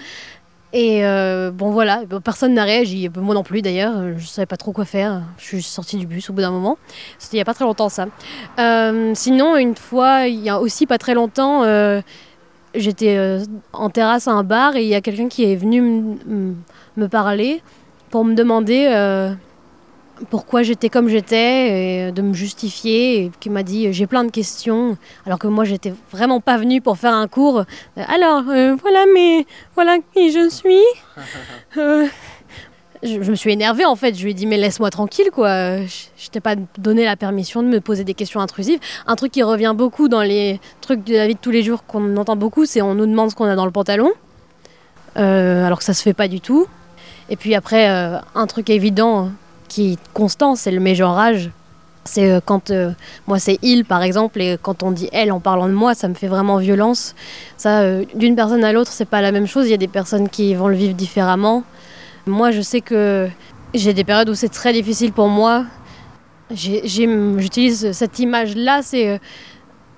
Et 0.73 1.05
euh, 1.05 1.51
bon 1.51 1.71
voilà, 1.71 2.03
personne 2.23 2.53
n'a 2.53 2.63
réagi, 2.63 3.09
moi 3.17 3.35
non 3.35 3.43
plus 3.43 3.61
d'ailleurs, 3.61 4.17
je 4.17 4.25
savais 4.25 4.45
pas 4.45 4.55
trop 4.55 4.71
quoi 4.71 4.85
faire, 4.85 5.21
je 5.37 5.43
suis 5.43 5.61
sortie 5.61 5.97
du 5.97 6.07
bus 6.07 6.29
au 6.29 6.33
bout 6.33 6.39
d'un 6.39 6.51
moment, 6.51 6.77
c'était 7.19 7.35
il 7.35 7.39
y 7.39 7.41
a 7.41 7.45
pas 7.45 7.53
très 7.53 7.65
longtemps 7.65 7.89
ça. 7.89 8.05
Euh, 8.57 9.11
sinon 9.13 9.57
une 9.57 9.75
fois, 9.75 10.27
il 10.27 10.39
y 10.39 10.49
a 10.49 10.61
aussi 10.61 10.85
pas 10.85 10.97
très 10.97 11.13
longtemps, 11.13 11.63
euh, 11.63 12.01
j'étais 12.73 13.41
en 13.73 13.89
terrasse 13.89 14.29
à 14.29 14.31
un 14.31 14.43
bar 14.43 14.77
et 14.77 14.83
il 14.83 14.87
y 14.87 14.95
a 14.95 15.01
quelqu'un 15.01 15.27
qui 15.27 15.43
est 15.43 15.57
venu 15.57 15.81
me 15.81 17.07
parler 17.09 17.61
pour 18.09 18.23
me 18.23 18.33
demander 18.33 18.87
pourquoi 20.29 20.63
j'étais 20.63 20.89
comme 20.89 21.07
j'étais, 21.07 22.07
et 22.07 22.11
de 22.11 22.21
me 22.21 22.33
justifier, 22.33 23.25
et 23.25 23.31
qui 23.39 23.49
m'a 23.49 23.63
dit 23.63 23.91
j'ai 23.93 24.07
plein 24.07 24.23
de 24.23 24.31
questions, 24.31 24.97
alors 25.25 25.39
que 25.39 25.47
moi 25.47 25.65
j'étais 25.65 25.93
vraiment 26.11 26.39
pas 26.39 26.57
venue 26.57 26.81
pour 26.81 26.97
faire 26.97 27.13
un 27.13 27.27
cours. 27.27 27.63
Alors 27.97 28.43
euh, 28.49 28.75
voilà, 28.81 29.05
mais 29.13 29.45
voilà 29.75 29.97
qui 30.13 30.31
je 30.31 30.49
suis. 30.49 30.83
Euh, 31.77 32.07
je, 33.03 33.23
je 33.23 33.31
me 33.31 33.35
suis 33.35 33.51
énervée 33.51 33.85
en 33.85 33.95
fait. 33.95 34.13
Je 34.13 34.23
lui 34.23 34.31
ai 34.31 34.33
dit 34.33 34.45
mais 34.45 34.57
laisse-moi 34.57 34.89
tranquille 34.91 35.29
quoi. 35.31 35.77
Je, 35.77 36.29
t'ai 36.31 36.39
pas 36.39 36.55
donné 36.77 37.03
la 37.05 37.15
permission 37.15 37.63
de 37.63 37.67
me 37.67 37.79
poser 37.79 38.03
des 38.03 38.13
questions 38.13 38.41
intrusives. 38.41 38.79
Un 39.07 39.15
truc 39.15 39.31
qui 39.31 39.41
revient 39.41 39.73
beaucoup 39.75 40.07
dans 40.07 40.21
les 40.21 40.59
trucs 40.81 41.03
de 41.03 41.15
la 41.15 41.27
vie 41.27 41.35
de 41.35 41.39
tous 41.39 41.49
les 41.51 41.63
jours 41.63 41.85
qu'on 41.85 42.15
entend 42.17 42.35
beaucoup, 42.35 42.65
c'est 42.65 42.81
on 42.81 42.93
nous 42.93 43.07
demande 43.07 43.31
ce 43.31 43.35
qu'on 43.35 43.45
a 43.45 43.55
dans 43.55 43.65
le 43.65 43.71
pantalon, 43.71 44.11
Euh, 45.17 45.65
alors 45.65 45.79
que 45.79 45.83
ça 45.85 45.93
se 45.93 46.03
fait 46.03 46.13
pas 46.13 46.27
du 46.27 46.41
tout. 46.41 46.67
Et 47.29 47.35
puis 47.37 47.55
après, 47.55 47.89
euh, 47.89 48.17
un 48.35 48.45
truc 48.47 48.69
évident 48.69 49.31
qui 49.71 49.93
est 49.93 49.99
constant, 50.13 50.55
c'est 50.55 50.71
le 50.71 50.81
mégenrage. 50.81 51.49
C'est 52.03 52.29
euh, 52.29 52.39
quand 52.43 52.71
euh, 52.71 52.91
moi 53.27 53.39
c'est 53.39 53.57
il 53.61 53.85
par 53.85 54.01
exemple 54.01 54.41
et 54.41 54.57
quand 54.61 54.83
on 54.83 54.91
dit 54.91 55.07
elle 55.13 55.31
en 55.31 55.39
parlant 55.39 55.67
de 55.67 55.73
moi, 55.73 55.93
ça 55.93 56.09
me 56.09 56.13
fait 56.13 56.27
vraiment 56.27 56.57
violence. 56.57 57.15
Ça, 57.55 57.81
euh, 57.81 58.03
d'une 58.13 58.35
personne 58.35 58.65
à 58.65 58.73
l'autre, 58.73 58.91
c'est 58.91 59.05
pas 59.05 59.21
la 59.21 59.31
même 59.31 59.47
chose. 59.47 59.67
Il 59.67 59.71
y 59.71 59.73
a 59.73 59.77
des 59.77 59.87
personnes 59.87 60.27
qui 60.27 60.53
vont 60.55 60.67
le 60.67 60.75
vivre 60.75 60.93
différemment. 60.93 61.63
Moi, 62.25 62.51
je 62.51 62.59
sais 62.61 62.81
que 62.81 63.29
j'ai 63.73 63.93
des 63.93 64.03
périodes 64.03 64.29
où 64.29 64.35
c'est 64.35 64.49
très 64.49 64.73
difficile 64.73 65.13
pour 65.13 65.29
moi. 65.29 65.65
J'utilise 66.53 67.93
cette 67.93 68.19
image-là, 68.19 68.81
c'est 68.81 69.21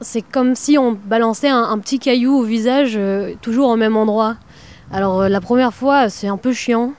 c'est 0.01 0.21
comme 0.21 0.53
si 0.53 0.77
on 0.77 0.91
balançait 0.91 1.49
un, 1.49 1.79
petit 1.79 1.97
caillou 1.97 2.33
au 2.33 2.43
visage, 2.43 2.99
toujours 3.41 3.69
au 3.69 3.75
même 3.75 3.97
endroit. 3.97 4.35
Alors 4.91 5.27
la 5.27 5.41
première 5.41 5.73
fois, 5.73 6.09
c'est 6.09 6.27
un 6.27 6.37
peu 6.37 6.53
chiant, 6.53 6.93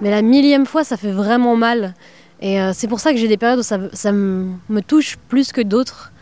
mais 0.00 0.10
la 0.10 0.22
millième 0.22 0.66
fois, 0.66 0.84
ça 0.84 0.96
fait 0.96 1.10
vraiment 1.10 1.56
mal. 1.56 1.94
Et 2.40 2.60
euh, 2.60 2.72
c'est 2.74 2.88
pour 2.88 3.00
ça 3.00 3.12
que 3.12 3.18
j'ai 3.18 3.28
des 3.28 3.36
périodes 3.36 3.60
où 3.60 3.62
ça, 3.62 4.12
me 4.12 4.80
touche 4.80 5.16
plus 5.28 5.52
que 5.52 5.60
d'autres. 5.60 6.12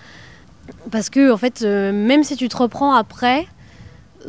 Parce 0.91 1.11
que, 1.11 1.33
en 1.33 1.37
fait, 1.37 1.63
euh, 1.63 1.93
même 1.93 2.25
si 2.25 2.37
tu 2.37 2.49
te 2.49 2.57
reprends 2.57 2.95
après, 2.95 3.47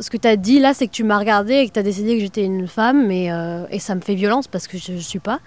ce 0.00 0.10
que 0.10 0.16
tu 0.16 0.28
as 0.28 0.36
dit 0.36 0.58
là, 0.58 0.74
c'est 0.74 0.86
que 0.86 0.92
tu 0.92 1.04
m'as 1.04 1.18
regardé 1.18 1.54
et 1.54 1.68
que 1.68 1.72
tu 1.72 1.78
as 1.78 1.82
décidé 1.82 2.16
que 2.16 2.20
j'étais 2.20 2.44
une 2.44 2.68
femme, 2.68 3.08
euh, 3.10 3.66
et 3.70 3.78
ça 3.78 3.94
me 3.94 4.00
fait 4.00 4.14
violence 4.14 4.48
parce 4.48 4.66
que 4.66 4.78
je 4.78 4.92
ne 4.92 4.98
suis 4.98 5.18
pas. 5.18 5.40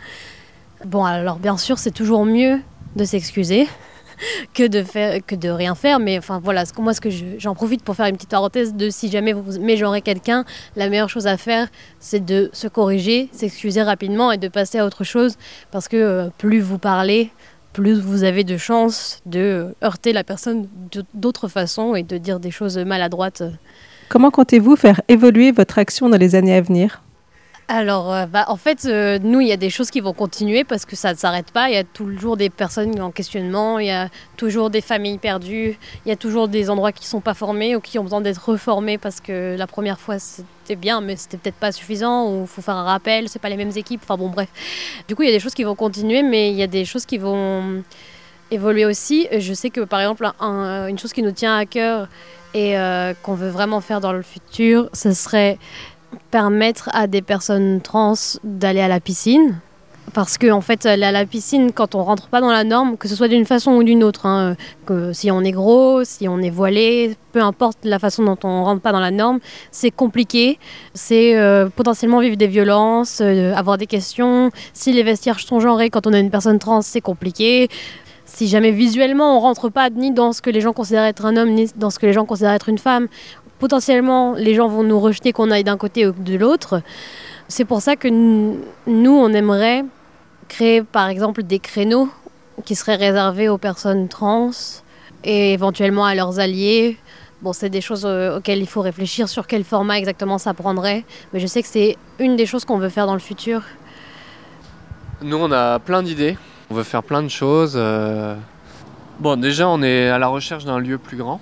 Bon, 0.85 1.03
alors 1.03 1.37
bien 1.37 1.57
sûr, 1.57 1.77
c'est 1.77 1.91
toujours 1.91 2.25
mieux 2.25 2.59
de 2.95 3.03
s'excuser 3.03 3.67
que 4.53 4.67
de 4.67 4.83
faire 4.83 5.19
que 5.25 5.35
de 5.35 5.49
rien 5.49 5.75
faire 5.75 5.99
mais 5.99 6.17
enfin 6.17 6.39
voilà 6.43 6.63
moi 6.77 6.93
ce 6.93 7.01
que 7.01 7.09
je- 7.09 7.25
j'en 7.37 7.55
profite 7.55 7.83
pour 7.83 7.95
faire 7.95 8.07
une 8.07 8.15
petite 8.15 8.29
parenthèse 8.29 8.73
de 8.73 8.89
si 8.89 9.09
jamais 9.09 9.33
vous 9.33 9.59
mégenrez 9.59 10.01
quelqu'un 10.01 10.45
la 10.75 10.89
meilleure 10.89 11.09
chose 11.09 11.27
à 11.27 11.37
faire 11.37 11.67
c'est 11.99 12.23
de 12.23 12.49
se 12.53 12.67
corriger 12.67 13.29
s'excuser 13.31 13.81
rapidement 13.81 14.31
et 14.31 14.37
de 14.37 14.47
passer 14.47 14.79
à 14.79 14.85
autre 14.85 15.03
chose 15.03 15.37
parce 15.71 15.87
que 15.87 15.97
euh, 15.97 16.29
plus 16.37 16.59
vous 16.59 16.77
parlez 16.77 17.31
plus 17.73 17.99
vous 17.99 18.23
avez 18.23 18.43
de 18.43 18.57
chances 18.57 19.21
de 19.25 19.75
heurter 19.83 20.11
la 20.11 20.23
personne 20.23 20.67
d'autres 21.13 21.47
façons 21.47 21.95
et 21.95 22.01
de 22.03 22.17
dire 22.17 22.39
des 22.39 22.49
choses 22.51 22.77
maladroites. 22.79 23.43
Comment 24.09 24.31
comptez-vous 24.31 24.75
faire 24.75 25.01
évoluer 25.07 25.51
votre 25.51 25.77
action 25.77 26.09
dans 26.09 26.17
les 26.17 26.33
années 26.33 26.55
à 26.55 26.61
venir? 26.61 27.03
Alors, 27.71 28.11
euh, 28.11 28.25
bah, 28.25 28.45
en 28.47 28.55
fait, 28.57 28.85
euh, 28.85 29.19
nous, 29.21 29.41
il 29.41 29.47
y 29.47 29.51
a 29.51 29.57
des 29.57 29.69
choses 29.69 29.91
qui 29.91 29.99
vont 29.99 30.11
continuer 30.13 30.63
parce 30.63 30.85
que 30.85 30.95
ça 30.95 31.13
ne 31.13 31.17
s'arrête 31.19 31.51
pas. 31.51 31.69
Il 31.69 31.75
y 31.75 31.77
a 31.77 31.83
toujours 31.83 32.35
des 32.35 32.49
personnes 32.49 32.99
en 32.99 33.11
questionnement, 33.11 33.77
il 33.77 33.85
y 33.85 33.91
a 33.91 34.09
toujours 34.37 34.71
des 34.71 34.81
familles 34.81 35.19
perdues, 35.19 35.77
il 36.03 36.09
y 36.09 36.11
a 36.11 36.15
toujours 36.15 36.47
des 36.47 36.71
endroits 36.71 36.91
qui 36.91 37.03
ne 37.03 37.09
sont 37.09 37.21
pas 37.21 37.35
formés 37.35 37.75
ou 37.75 37.79
qui 37.79 37.99
ont 37.99 38.03
besoin 38.03 38.21
d'être 38.21 38.43
reformés 38.43 38.97
parce 38.97 39.21
que 39.21 39.55
la 39.55 39.67
première 39.67 39.99
fois, 39.99 40.17
c'était 40.17 40.75
bien, 40.75 40.99
mais 40.99 41.15
c'était 41.15 41.37
peut-être 41.37 41.59
pas 41.59 41.71
suffisant 41.71 42.31
ou 42.31 42.41
il 42.41 42.47
faut 42.47 42.63
faire 42.63 42.73
un 42.75 42.85
rappel, 42.85 43.29
c'est 43.29 43.37
pas 43.37 43.49
les 43.49 43.57
mêmes 43.57 43.73
équipes. 43.75 44.01
Enfin 44.03 44.17
bon, 44.17 44.29
bref. 44.29 44.49
Du 45.07 45.15
coup, 45.15 45.21
il 45.21 45.27
y 45.27 45.31
a 45.31 45.35
des 45.35 45.39
choses 45.39 45.53
qui 45.53 45.63
vont 45.63 45.75
continuer, 45.75 46.23
mais 46.23 46.49
il 46.49 46.55
y 46.57 46.63
a 46.63 46.67
des 46.67 46.85
choses 46.85 47.05
qui 47.05 47.19
vont 47.19 47.83
évoluer 48.49 48.87
aussi. 48.87 49.27
Je 49.37 49.53
sais 49.53 49.69
que, 49.69 49.81
par 49.81 49.99
exemple, 50.01 50.27
un- 50.39 50.87
une 50.87 50.97
chose 50.97 51.13
qui 51.13 51.21
nous 51.21 51.33
tient 51.33 51.55
à 51.55 51.67
cœur 51.67 52.07
et 52.55 52.79
euh, 52.79 53.13
qu'on 53.21 53.35
veut 53.35 53.49
vraiment 53.49 53.79
faire 53.79 54.01
dans 54.01 54.11
le 54.11 54.23
futur, 54.23 54.89
ce 54.91 55.13
serait 55.13 55.59
permettre 56.31 56.89
à 56.93 57.07
des 57.07 57.21
personnes 57.21 57.81
trans 57.81 58.13
d'aller 58.43 58.81
à 58.81 58.87
la 58.87 58.99
piscine. 58.99 59.59
Parce 60.13 60.39
que 60.39 60.49
en 60.49 60.61
fait, 60.61 60.85
aller 60.85 61.03
à 61.03 61.11
la 61.11 61.25
piscine, 61.25 61.71
quand 61.71 61.93
on 61.93 62.03
rentre 62.03 62.29
pas 62.29 62.41
dans 62.41 62.51
la 62.51 62.63
norme, 62.63 62.97
que 62.97 63.07
ce 63.07 63.15
soit 63.15 63.27
d'une 63.27 63.45
façon 63.45 63.73
ou 63.73 63.83
d'une 63.83 64.03
autre, 64.03 64.25
hein, 64.25 64.55
que 64.85 65.13
si 65.13 65.29
on 65.29 65.41
est 65.41 65.51
gros, 65.51 66.03
si 66.03 66.27
on 66.27 66.39
est 66.39 66.49
voilé, 66.49 67.15
peu 67.31 67.41
importe 67.41 67.79
la 67.83 67.99
façon 67.99 68.23
dont 68.23 68.37
on 68.43 68.63
rentre 68.63 68.81
pas 68.81 68.91
dans 68.91 68.99
la 68.99 69.11
norme, 69.11 69.39
c'est 69.71 69.91
compliqué. 69.91 70.57
C'est 70.95 71.37
euh, 71.37 71.69
potentiellement 71.69 72.21
vivre 72.21 72.37
des 72.37 72.47
violences, 72.47 73.19
euh, 73.21 73.53
avoir 73.53 73.77
des 73.77 73.85
questions. 73.85 74.49
Si 74.73 74.91
les 74.93 75.03
vestiaires 75.03 75.39
sont 75.39 75.59
genrés 75.59 75.91
quand 75.91 76.07
on 76.07 76.13
a 76.13 76.19
une 76.19 76.31
personne 76.31 76.57
trans, 76.57 76.81
c'est 76.81 77.01
compliqué. 77.01 77.69
Si 78.25 78.47
jamais 78.47 78.71
visuellement 78.71 79.37
on 79.37 79.39
rentre 79.39 79.69
pas 79.69 79.89
ni 79.89 80.11
dans 80.11 80.33
ce 80.33 80.41
que 80.41 80.49
les 80.49 80.61
gens 80.61 80.73
considèrent 80.73 81.05
être 81.05 81.25
un 81.25 81.35
homme, 81.35 81.51
ni 81.51 81.69
dans 81.75 81.89
ce 81.89 81.99
que 81.99 82.05
les 82.05 82.13
gens 82.13 82.25
considèrent 82.25 82.53
être 82.53 82.69
une 82.69 82.77
femme, 82.77 83.07
potentiellement 83.59 84.33
les 84.33 84.55
gens 84.55 84.67
vont 84.67 84.83
nous 84.83 84.99
rejeter 84.99 85.31
qu'on 85.33 85.51
aille 85.51 85.63
d'un 85.63 85.77
côté 85.77 86.07
ou 86.07 86.11
de 86.13 86.35
l'autre. 86.35 86.81
C'est 87.47 87.65
pour 87.65 87.81
ça 87.81 87.95
que 87.95 88.07
nous, 88.07 88.57
on 89.11 89.33
aimerait 89.33 89.83
créer 90.47 90.81
par 90.83 91.09
exemple 91.09 91.43
des 91.43 91.59
créneaux 91.59 92.09
qui 92.65 92.75
seraient 92.75 92.95
réservés 92.95 93.49
aux 93.49 93.57
personnes 93.57 94.07
trans 94.07 94.51
et 95.23 95.53
éventuellement 95.53 96.05
à 96.05 96.15
leurs 96.15 96.39
alliés. 96.39 96.97
Bon, 97.41 97.53
c'est 97.53 97.69
des 97.69 97.81
choses 97.81 98.05
euh, 98.05 98.37
auxquelles 98.37 98.59
il 98.59 98.67
faut 98.67 98.81
réfléchir 98.81 99.29
sur 99.29 99.47
quel 99.47 99.63
format 99.63 99.97
exactement 99.97 100.37
ça 100.37 100.53
prendrait, 100.53 101.05
mais 101.31 101.39
je 101.39 101.47
sais 101.47 101.61
que 101.61 101.69
c'est 101.69 101.97
une 102.19 102.35
des 102.35 102.45
choses 102.45 102.65
qu'on 102.65 102.77
veut 102.77 102.89
faire 102.89 103.05
dans 103.05 103.13
le 103.13 103.19
futur. 103.19 103.63
Nous, 105.21 105.37
on 105.37 105.51
a 105.51 105.79
plein 105.79 106.03
d'idées. 106.03 106.37
On 106.69 106.75
veut 106.75 106.83
faire 106.83 107.03
plein 107.03 107.23
de 107.23 107.29
choses. 107.29 107.73
euh. 107.75 108.35
Bon, 109.19 109.39
déjà, 109.39 109.67
on 109.67 109.81
est 109.81 110.09
à 110.09 110.17
la 110.17 110.27
recherche 110.27 110.65
d'un 110.65 110.79
lieu 110.79 110.97
plus 110.97 111.17
grand. 111.17 111.41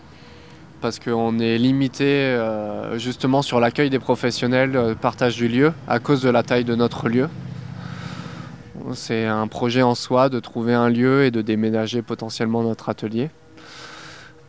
Parce 0.79 0.99
qu'on 0.99 1.39
est 1.39 1.57
limité 1.57 2.05
euh, 2.05 2.99
justement 2.99 3.41
sur 3.41 3.59
l'accueil 3.59 3.89
des 3.89 3.97
professionnels, 3.97 4.75
euh, 4.75 4.93
partage 4.93 5.35
du 5.35 5.47
lieu, 5.47 5.73
à 5.87 5.99
cause 5.99 6.21
de 6.21 6.29
la 6.29 6.43
taille 6.43 6.65
de 6.65 6.75
notre 6.75 7.09
lieu. 7.09 7.29
C'est 8.93 9.25
un 9.25 9.47
projet 9.47 9.81
en 9.81 9.95
soi 9.95 10.29
de 10.29 10.39
trouver 10.39 10.75
un 10.75 10.89
lieu 10.89 11.25
et 11.25 11.31
de 11.31 11.41
déménager 11.41 12.01
potentiellement 12.03 12.61
notre 12.61 12.89
atelier. 12.89 13.29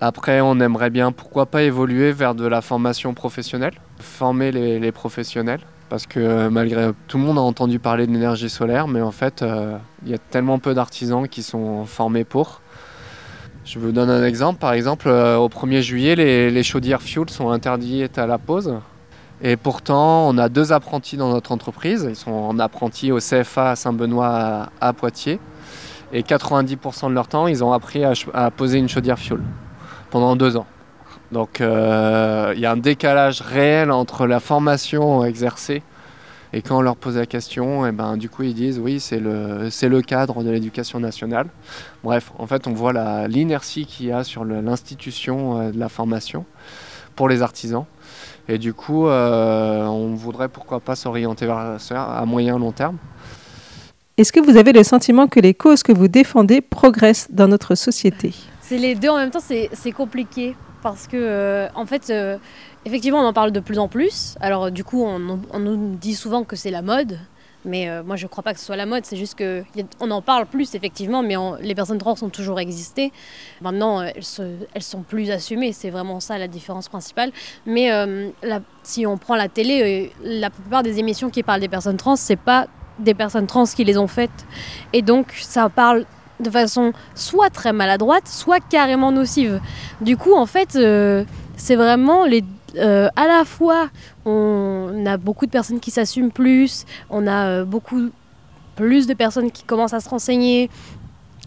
Après, 0.01 0.41
on 0.41 0.61
aimerait 0.61 0.91
bien, 0.91 1.13
pourquoi 1.13 1.47
pas, 1.47 1.63
évoluer 1.63 2.13
vers 2.13 2.35
de 2.35 2.47
la 2.47 2.61
formation 2.61 3.15
professionnelle, 3.15 3.75
former 3.99 4.53
les, 4.53 4.93
professionnels. 4.93 5.61
Parce 5.89 6.07
que 6.07 6.21
euh, 6.21 6.51
malgré 6.51 6.91
tout 7.09 7.17
le 7.17 7.25
monde 7.25 7.39
a 7.39 7.41
entendu 7.41 7.79
parler 7.79 8.07
de 8.07 8.13
l'énergie 8.13 8.51
solaire, 8.51 8.87
mais 8.87 9.01
en 9.01 9.11
fait, 9.11 9.43
il 10.05 10.11
y 10.11 10.15
a 10.15 10.19
tellement 10.19 10.59
peu 10.59 10.75
d'artisans 10.75 11.27
qui 11.27 11.43
sont 11.43 11.87
formés 11.87 12.25
pour. 12.25 12.61
Je 13.69 13.79
vous 13.79 13.93
donne 13.93 14.09
un 14.09 14.25
exemple. 14.25 14.59
Par 14.59 14.73
exemple, 14.73 15.09
euh, 15.09 15.37
au 15.37 15.51
1er 15.51 15.83
juillet, 15.83 16.17
les, 16.17 16.63
chaudières 16.63 17.03
fuel 17.03 17.29
sont 17.29 17.51
interdites 17.51 18.17
à 18.17 18.27
la 18.27 18.39
pause. 18.39 18.75
Et 19.43 19.59
pourtant, 19.59 20.27
on 20.27 20.39
a 20.39 20.49
deux 20.49 20.73
apprentis 20.73 21.19
dans 21.19 21.31
notre 21.31 21.53
entreprise. 21.53 22.07
Ils 22.09 22.17
sont 22.17 22.31
en 22.31 22.59
apprenti 22.59 23.13
au 23.13 23.19
CFA 23.19 23.77
Saint-Benoît 23.77 24.71
à, 24.81 24.93
Poitiers. 24.95 25.39
Et 26.15 26.23
90% 26.23 27.11
de 27.11 27.15
leur 27.15 27.29
temps, 27.29 27.47
ils 27.47 27.63
ont 27.63 27.75
appris 27.75 28.05
à 28.05 28.51
poser 28.51 28.79
une 28.79 28.89
chaudière 28.89 29.19
fuel 29.19 29.41
pendant 30.11 30.35
deux 30.35 30.57
ans. 30.57 30.67
Donc 31.31 31.61
euh, 31.61 32.55
il 32.55 32.61
y 32.61 32.67
a 32.67 32.73
un 32.73 32.79
décalage 32.79 33.43
réel 33.43 33.91
entre 33.91 34.27
la 34.27 34.41
formation 34.41 35.27
exercée 35.27 35.83
et 36.53 36.63
quand 36.63 36.79
on 36.79 36.81
leur 36.81 36.97
pose 36.97 37.17
la 37.17 37.27
question, 37.27 37.87
et 37.87 37.93
ben, 37.93 38.17
du 38.17 38.29
coup 38.31 38.43
ils 38.43 38.55
disent 38.55 38.79
oui 38.79 39.01
c'est 39.01 39.21
le, 39.21 39.69
c'est 39.71 39.89
le 39.89 40.01
cadre 40.03 40.43
de 40.43 40.51
l'éducation 40.51 40.99
nationale. 41.01 41.47
Bref, 42.05 42.33
en 42.39 42.47
fait 42.47 42.67
on 42.67 42.73
voit 42.73 42.93
la- 42.93 43.29
l'inertie 43.29 43.85
qu'il 43.87 44.07
y 44.07 44.13
a 44.13 44.25
sur 44.25 44.45
le- 44.45 44.61
l'institution 44.61 45.61
euh, 45.61 45.71
de 45.71 45.79
la 45.79 45.89
formation 45.89 46.45
pour 47.17 47.29
les 47.29 47.43
artisans. 47.43 47.85
Et 48.49 48.57
du 48.59 48.73
coup 48.73 49.07
euh, 49.09 49.85
on 49.85 50.15
voudrait 50.15 50.49
pourquoi 50.49 50.81
pas 50.81 50.97
s'orienter 50.97 51.45
vers 51.47 51.77
ça 51.79 52.03
à 52.05 52.25
moyen 52.25 52.59
long 52.59 52.73
terme. 52.73 52.97
Est-ce 54.17 54.33
que 54.33 54.41
vous 54.41 54.57
avez 54.57 54.73
le 54.73 54.83
sentiment 54.83 55.29
que 55.29 55.39
les 55.39 55.55
causes 55.55 55.83
que 55.83 55.93
vous 55.93 56.09
défendez 56.09 56.61
progressent 56.61 57.29
dans 57.31 57.47
notre 57.47 57.75
société? 57.75 58.35
C'est 58.61 58.79
les 58.79 58.95
deux 58.95 59.11
en 59.11 59.17
même 59.19 59.31
temps, 59.31 59.41
c'est 59.41 59.71
c'est 59.75 59.93
compliqué 59.93 60.57
parce 60.93 61.07
que, 61.07 61.17
euh, 61.17 61.69
en 61.75 61.87
fait, 61.87 62.11
euh, 62.11 62.39
effectivement, 62.85 63.21
on 63.21 63.27
en 63.27 63.33
parle 63.33 63.53
de 63.53 63.61
plus 63.61 63.79
en 63.79 63.89
plus. 63.89 64.37
Alors, 64.41 64.71
du 64.71 64.85
coup, 64.85 65.03
on, 65.03 65.19
nous 65.59 65.97
dit 65.97 66.15
souvent 66.15 66.45
que 66.45 66.57
c'est 66.57 66.71
la 66.71 66.83
mode, 66.83 67.19
mais 67.65 67.89
euh, 67.89 68.03
moi, 68.03 68.17
je 68.17 68.27
crois 68.27 68.43
pas 68.43 68.55
que 68.55 68.61
ce 68.61 68.67
soit 68.67 68.77
la 68.77 68.87
mode. 68.87 69.05
C'est 69.05 69.17
juste 69.17 69.35
que 69.35 69.63
y 69.77 69.83
a- 69.83 69.85
on 70.01 70.11
en 70.11 70.23
parle 70.23 70.47
plus, 70.47 70.75
effectivement, 70.75 71.23
mais 71.23 71.35
les 71.61 71.75
personnes 71.75 71.99
trans 71.99 72.15
ont 72.23 72.29
toujours 72.29 72.61
existé. 72.61 73.13
Maintenant, 73.61 74.03
elles, 74.03 74.23
sont 74.83 75.03
plus 75.03 75.31
assumées. 75.31 75.73
C'est 75.73 75.91
vraiment 75.91 76.21
ça 76.21 76.39
la 76.39 76.49
différence 76.49 76.89
principale. 76.89 77.33
Mais 77.67 77.91
si 78.83 79.07
on 79.07 79.19
prend 79.19 79.37
la 79.37 79.49
télé, 79.49 80.13
la 80.23 80.51
plupart 80.51 80.83
des 80.83 80.99
émissions 80.99 81.31
qui 81.31 81.43
parlent 81.43 81.61
des 81.61 81.69
personnes 81.69 81.97
trans, 81.97 82.17
c'est 82.17 82.37
pas 82.37 82.67
des 82.99 83.15
personnes 83.15 83.47
trans 83.47 83.65
qui 83.65 83.85
les 83.85 83.99
ont 83.99 84.09
faites. 84.09 84.47
Et 84.93 85.03
donc, 85.03 85.33
ça 85.33 85.69
parle 85.69 86.05
de 86.41 86.51
façon 86.51 86.93
soit 87.15 87.51
très 87.51 87.73
maladroite, 87.73 88.27
soit 88.27 88.61
carrément 88.61 89.13
nocive. 89.13 89.61
Du 90.01 90.17
coup, 90.17 90.35
en 90.35 90.47
fait, 90.47 90.77
euh, 90.77 91.25
c'est 91.57 91.77
vraiment 91.77 92.25
les. 92.25 92.45
euh, 92.77 93.09
à 93.17 93.27
la 93.27 93.45
fois, 93.45 93.89
on 94.25 95.05
a 95.07 95.17
beaucoup 95.17 95.47
de 95.47 95.51
personnes 95.51 95.81
qui 95.81 95.91
s'assument 95.91 96.31
plus, 96.31 96.85
on 97.11 97.27
a 97.27 97.49
euh, 97.49 97.65
beaucoup 97.65 98.11
plus 98.77 99.07
de 99.07 99.15
personnes 99.15 99.51
qui 99.51 99.65
commencent 99.65 99.95
à 99.95 100.01
se 100.01 100.09
renseigner, 100.09 100.71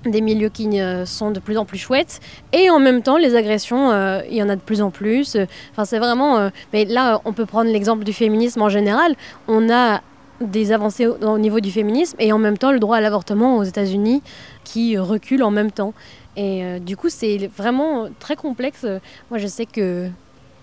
des 0.03 0.19
milieux 0.19 0.49
qui 0.49 0.67
sont 1.05 1.31
de 1.31 1.39
plus 1.39 1.57
en 1.57 1.63
plus 1.63 1.77
chouettes, 1.77 2.19
et 2.51 2.69
en 2.69 2.79
même 2.79 3.03
temps, 3.03 3.17
les 3.17 3.35
agressions, 3.35 3.91
il 4.29 4.35
y 4.35 4.43
en 4.43 4.49
a 4.49 4.55
de 4.55 4.61
plus 4.61 4.81
en 4.81 4.89
plus. 4.89 5.37
Enfin, 5.71 5.85
c'est 5.85 5.99
vraiment. 5.99 6.49
mais 6.73 6.83
là, 6.85 7.21
on 7.23 7.31
peut 7.31 7.45
prendre 7.45 7.71
l'exemple 7.71 8.03
du 8.03 8.11
féminisme 8.11 8.63
en 8.63 8.67
général. 8.67 9.15
On 9.47 9.69
a 9.69 10.01
des 10.41 10.71
avancées 10.71 11.07
au, 11.07 11.15
au 11.15 11.37
niveau 11.37 11.59
du 11.59 11.71
féminisme 11.71 12.15
et 12.19 12.31
en 12.33 12.37
même 12.37 12.57
temps 12.57 12.71
le 12.71 12.79
droit 12.79 12.97
à 12.97 13.01
l'avortement 13.01 13.57
aux 13.57 13.63
États-Unis 13.63 14.21
qui 14.63 14.97
recule 14.97 15.43
en 15.43 15.51
même 15.51 15.71
temps. 15.71 15.93
Et 16.37 16.63
euh, 16.63 16.79
du 16.79 16.95
coup, 16.97 17.09
c'est 17.09 17.49
vraiment 17.57 18.07
très 18.19 18.35
complexe. 18.35 18.85
Moi, 19.29 19.37
je 19.37 19.47
sais 19.47 19.65
que 19.65 20.09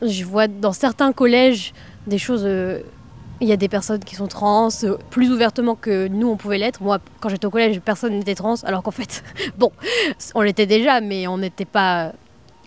je 0.02 0.24
vois 0.24 0.48
dans 0.48 0.72
certains 0.72 1.12
collèges 1.12 1.72
des 2.06 2.18
choses. 2.18 2.44
euh, 2.44 2.80
il 3.40 3.48
y 3.48 3.52
a 3.52 3.56
des 3.56 3.68
personnes 3.68 4.02
qui 4.02 4.16
sont 4.16 4.26
trans 4.26 4.68
euh, 4.82 4.96
plus 5.10 5.30
ouvertement 5.30 5.74
que 5.74 6.08
nous 6.08 6.28
on 6.28 6.36
pouvait 6.36 6.58
l'être. 6.58 6.82
Moi, 6.82 6.98
quand 7.20 7.28
j'étais 7.28 7.46
au 7.46 7.50
collège, 7.50 7.80
personne 7.80 8.14
n'était 8.14 8.34
trans, 8.34 8.56
alors 8.64 8.82
qu'en 8.82 8.90
fait, 8.90 9.22
bon, 9.58 9.70
on 10.34 10.42
l'était 10.42 10.66
déjà, 10.66 11.00
mais 11.00 11.26
on 11.28 11.38
n'était 11.38 11.64
pas, 11.64 12.12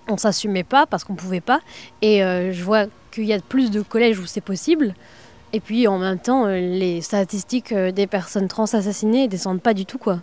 on 0.07 0.17
s'assumait 0.17 0.63
pas 0.63 0.85
parce 0.85 1.03
qu'on 1.03 1.15
pouvait 1.15 1.41
pas. 1.41 1.61
Et 2.01 2.23
euh, 2.23 2.51
je 2.51 2.63
vois 2.63 2.85
qu'il 3.11 3.25
y 3.25 3.33
a 3.33 3.39
plus 3.39 3.71
de 3.71 3.81
collèges 3.81 4.19
où 4.19 4.25
c'est 4.25 4.41
possible. 4.41 4.93
Et 5.53 5.59
puis 5.59 5.87
en 5.87 5.97
même 5.97 6.19
temps, 6.19 6.45
euh, 6.45 6.59
les 6.59 7.01
statistiques 7.01 7.71
euh, 7.71 7.91
des 7.91 8.07
personnes 8.07 8.47
trans 8.47 8.63
assassinées 8.63 9.27
descendent 9.27 9.61
pas 9.61 9.73
du 9.73 9.85
tout, 9.85 9.97
quoi. 9.97 10.19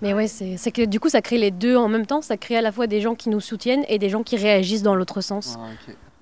Mais 0.00 0.14
ouais, 0.14 0.28
c'est 0.28 0.70
que 0.70 0.84
du 0.84 1.00
coup, 1.00 1.08
ça 1.08 1.22
crée 1.22 1.38
les 1.38 1.50
deux 1.50 1.76
en 1.76 1.88
même 1.88 2.06
temps. 2.06 2.22
Ça 2.22 2.36
crée 2.36 2.56
à 2.56 2.62
la 2.62 2.70
fois 2.70 2.86
des 2.86 3.00
gens 3.00 3.16
qui 3.16 3.30
nous 3.30 3.40
soutiennent 3.40 3.84
et 3.88 3.98
des 3.98 4.08
gens 4.08 4.22
qui 4.22 4.36
réagissent 4.36 4.84
dans 4.84 4.94
l'autre 4.94 5.20
sens. 5.20 5.58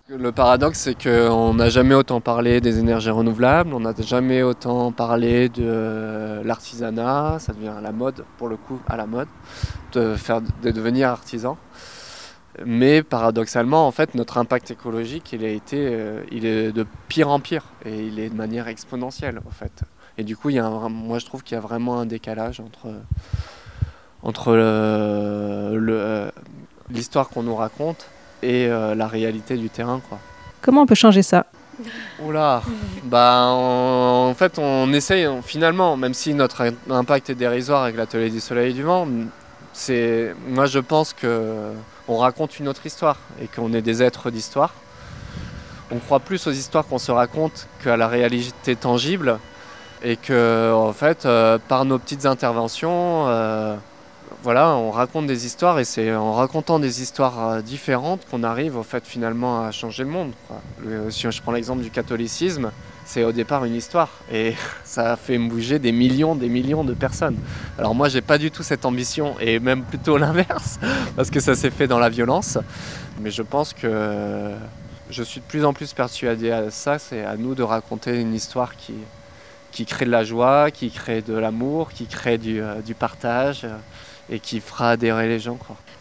Le 0.09 0.33
paradoxe, 0.33 0.79
c'est 0.79 0.95
qu'on 0.95 1.53
n'a 1.53 1.69
jamais 1.69 1.95
autant 1.95 2.23
parlé 2.23 2.63
des 2.63 2.79
énergies 2.79 3.11
renouvelables, 3.11 3.75
on 3.75 3.81
n'a 3.81 3.93
jamais 3.99 4.43
autant 4.43 4.93
parlé 4.93 5.49
de 5.51 6.41
l'artisanat, 6.45 7.39
ça 7.39 7.53
devient 7.53 7.73
à 7.77 7.81
la 7.81 7.93
mode, 7.93 8.25
pour 8.39 8.49
le 8.49 8.57
coup, 8.57 8.79
à 8.89 8.97
la 8.97 9.07
mode, 9.07 9.29
de 9.93 10.17
devenir 10.71 11.09
artisan. 11.09 11.59
Mais 12.65 13.03
paradoxalement, 13.03 13.87
en 13.87 13.91
fait, 13.91 14.15
notre 14.15 14.39
impact 14.39 14.71
écologique, 14.71 15.33
il, 15.33 15.45
a 15.45 15.49
été, 15.49 15.77
euh, 15.91 16.23
il 16.33 16.47
est 16.47 16.73
de 16.73 16.87
pire 17.09 17.29
en 17.29 17.39
pire, 17.41 17.65
et 17.85 18.05
il 18.07 18.19
est 18.19 18.31
de 18.31 18.35
manière 18.35 18.69
exponentielle, 18.69 19.41
en 19.47 19.51
fait. 19.51 19.83
Et 20.19 20.25
du 20.25 20.37
coup, 20.37 20.49
il 20.51 20.57
y 20.57 20.59
a 20.59 20.65
un- 20.67 20.89
moi, 20.89 21.19
je 21.19 21.27
trouve 21.27 21.43
qu'il 21.43 21.55
y 21.55 21.59
a 21.59 21.61
vraiment 21.61 22.01
un 22.01 22.07
décalage 22.07 22.61
entre, 22.61 22.89
entre 24.23 24.53
le- 24.55 25.79
le, 25.79 25.93
euh, 25.99 26.31
l'histoire 26.91 27.29
qu'on 27.29 27.43
nous 27.43 27.55
raconte 27.57 28.07
et 28.43 28.67
euh, 28.69 28.95
la 28.95 29.07
réalité 29.07 29.57
du 29.57 29.69
terrain, 29.71 30.01
quoi. 30.09 30.19
Comment 30.63 30.83
on 30.83 30.87
peut 30.87 30.95
changer 30.95 31.23
ça? 31.23 31.47
Oula, 32.25 32.63
bah 33.05 33.43
en, 33.51 34.29
en 34.31 34.35
fait 34.35 34.59
on 34.59 34.91
essaye 34.95 35.27
on- 35.27 35.43
finalement, 35.43 35.95
même 35.99 36.15
si 36.15 36.33
notre 36.33 36.63
im- 36.63 36.73
impact 36.89 37.29
est 37.29 37.35
dérisoire 37.35 37.83
avec 37.83 37.97
l'atelier 37.97 38.31
du 38.31 38.41
soleil 38.41 38.71
et 38.71 38.73
du 38.73 38.83
vent, 38.83 39.07
c'est 39.75 40.35
moi 40.49 40.65
je 40.65 40.79
pense 40.79 41.13
que 41.13 41.73
on 42.09 42.19
raconte 42.19 42.59
une 42.59 42.69
autre 42.69 42.87
histoire 42.87 43.19
et 43.41 43.49
qu'on 43.49 43.73
est 43.73 43.83
des 43.83 44.03
êtres 44.03 44.31
d'histoire. 44.31 44.75
On 45.91 45.99
croit 45.99 46.21
plus 46.21 46.47
aux 46.47 46.53
histoires 46.53 46.87
qu'on 46.87 46.99
se 46.99 47.13
raconte 47.13 47.69
qu'à 47.83 47.97
la 47.97 48.09
réalité 48.09 48.77
tangible 48.77 49.39
et 50.03 50.17
que 50.17 50.73
en 50.75 50.93
fait 50.93 51.25
euh, 51.25 51.59
par 51.69 51.85
nos 51.85 51.99
petites 51.99 52.27
interventions 52.27 53.27
euh, 53.29 53.77
voilà, 54.43 54.77
on 54.77 54.91
raconte 54.91 55.27
des 55.27 55.47
histoires 55.47 55.79
et 55.79 55.85
c'est 55.85 56.15
en 56.15 56.33
racontant 56.35 56.79
des 56.79 57.03
histoires 57.03 57.49
euh, 57.49 57.63
différentes 57.63 58.27
qu'on 58.31 58.43
arrive 58.43 58.81
fait 58.83 59.05
finalement 59.05 59.65
à 59.65 59.73
changer 59.73 60.05
le 60.05 60.11
monde. 60.11 60.33
si 61.11 61.31
je 61.31 61.43
prends 61.43 61.53
l'exemple 61.53 61.83
du 61.83 61.91
catholicisme, 61.91 62.71
c'est 63.07 63.25
au 63.25 63.33
départ 63.33 63.65
une 63.65 63.75
histoire 63.75 64.11
et 64.31 64.55
ça 64.85 65.13
a 65.13 65.17
fait 65.17 65.39
bouger 65.39 65.79
des 65.79 65.93
millions, 65.93 66.35
des 66.35 66.49
millions 66.49 66.85
de 66.85 66.93
personnes. 66.93 67.37
Alors 67.79 67.95
moi, 67.95 68.09
j'ai 68.09 68.21
pas 68.21 68.37
du 68.37 68.51
tout 68.51 68.63
cette 68.63 68.85
ambition 68.85 69.35
et 69.41 69.59
même 69.59 69.83
plutôt 69.83 70.19
l'inverse 70.19 70.79
parce 71.17 71.31
que 71.31 71.41
ça 71.41 71.55
s'est 71.55 71.71
fait 71.71 71.87
dans 71.87 71.99
la 71.99 72.11
violence. 72.11 72.59
Mais 73.21 73.31
je 73.31 73.43
pense 73.43 73.73
que 73.73 74.53
je 75.09 75.23
suis 75.23 75.41
de 75.41 75.47
plus 75.47 75.65
en 75.65 75.73
plus 75.73 75.93
persuadé 75.95 76.51
à 76.51 76.71
ça. 76.71 76.99
C'est 76.99 77.25
à 77.25 77.37
nous 77.37 77.55
de 77.55 77.63
raconter 77.63 78.21
une 78.21 78.35
histoire 78.35 78.77
qui 78.77 78.95
qui 79.77 79.85
crée 79.85 80.07
de 80.07 80.11
la 80.11 80.25
joie, 80.25 80.71
qui 80.71 80.91
crée 80.91 81.21
de 81.21 81.35
l'amour, 81.35 81.93
qui 81.93 82.07
crée 82.07 82.39
du, 82.39 82.63
euh, 82.63 82.81
partage 82.99 83.65
euh, 83.65 83.77
et 84.31 84.41
qui 84.41 84.61
fera 84.61 84.93
adhérer 84.93 85.29
les 85.29 85.39
gens. 85.39 85.59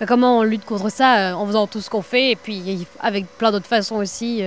Comment 0.08 0.40
on 0.40 0.44
lutte 0.44 0.64
contre 0.64 0.90
ça 0.90 1.18
euh, 1.18 1.34
En 1.34 1.46
faisant 1.46 1.68
tout 1.68 1.82
ce 1.82 1.90
qu'on 1.90 2.02
fait 2.02 2.32
et 2.32 2.36
puis 2.38 2.88
avec 3.02 3.26
plein 3.38 3.52
d'autres 3.52 3.68
façons 3.68 3.98
aussi, 3.98 4.44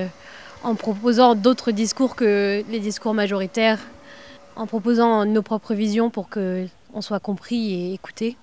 en 0.63 0.75
proposant 0.75 1.35
d'autres 1.35 1.71
discours 1.71 2.17
que 2.17 2.63
les 2.71 2.81
discours 2.81 3.15
majoritaires, 3.15 3.79
en 4.57 4.67
proposant 4.67 5.25
nos 5.25 5.43
propres 5.43 5.75
visions 5.75 6.11
pour 6.11 6.29
que 6.29 6.67
on 6.95 7.01
soit 7.01 7.21
compris 7.21 7.75
et 7.75 7.95
écouté. 7.95 8.37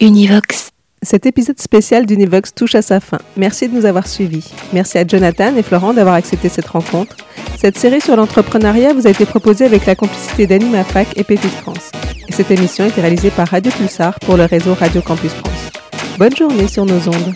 Univox. 0.00 0.70
Cet 1.04 1.26
épisode 1.26 1.60
spécial 1.60 2.06
d'Univox 2.06 2.54
touche 2.54 2.76
à 2.76 2.82
sa 2.82 3.00
fin. 3.00 3.18
Merci 3.36 3.68
de 3.68 3.74
nous 3.74 3.86
avoir 3.86 4.06
suivis. 4.06 4.52
Merci 4.72 4.98
à 4.98 5.06
Jonathan 5.06 5.56
et 5.56 5.62
Florent 5.62 5.94
d'avoir 5.94 6.14
accepté 6.14 6.48
cette 6.48 6.68
rencontre. 6.68 7.16
Cette 7.58 7.76
série 7.76 8.00
sur 8.00 8.14
l'entrepreneuriat 8.14 8.92
vous 8.92 9.08
a 9.08 9.10
été 9.10 9.26
proposée 9.26 9.64
avec 9.64 9.86
la 9.86 9.96
complicité 9.96 10.46
d'AnimaFac 10.46 11.08
et 11.16 11.24
Pépite 11.24 11.50
France. 11.50 11.90
Et 12.28 12.32
cette 12.32 12.52
émission 12.52 12.84
a 12.84 12.88
été 12.88 13.00
réalisée 13.00 13.30
par 13.30 13.48
Radio 13.48 13.72
Pulsar 13.72 14.18
pour 14.20 14.36
le 14.36 14.44
réseau 14.44 14.74
Radio 14.74 15.02
Campus 15.02 15.32
France. 15.32 15.70
Bonne 16.18 16.36
journée 16.36 16.68
sur 16.68 16.86
nos 16.86 17.08
ondes. 17.08 17.34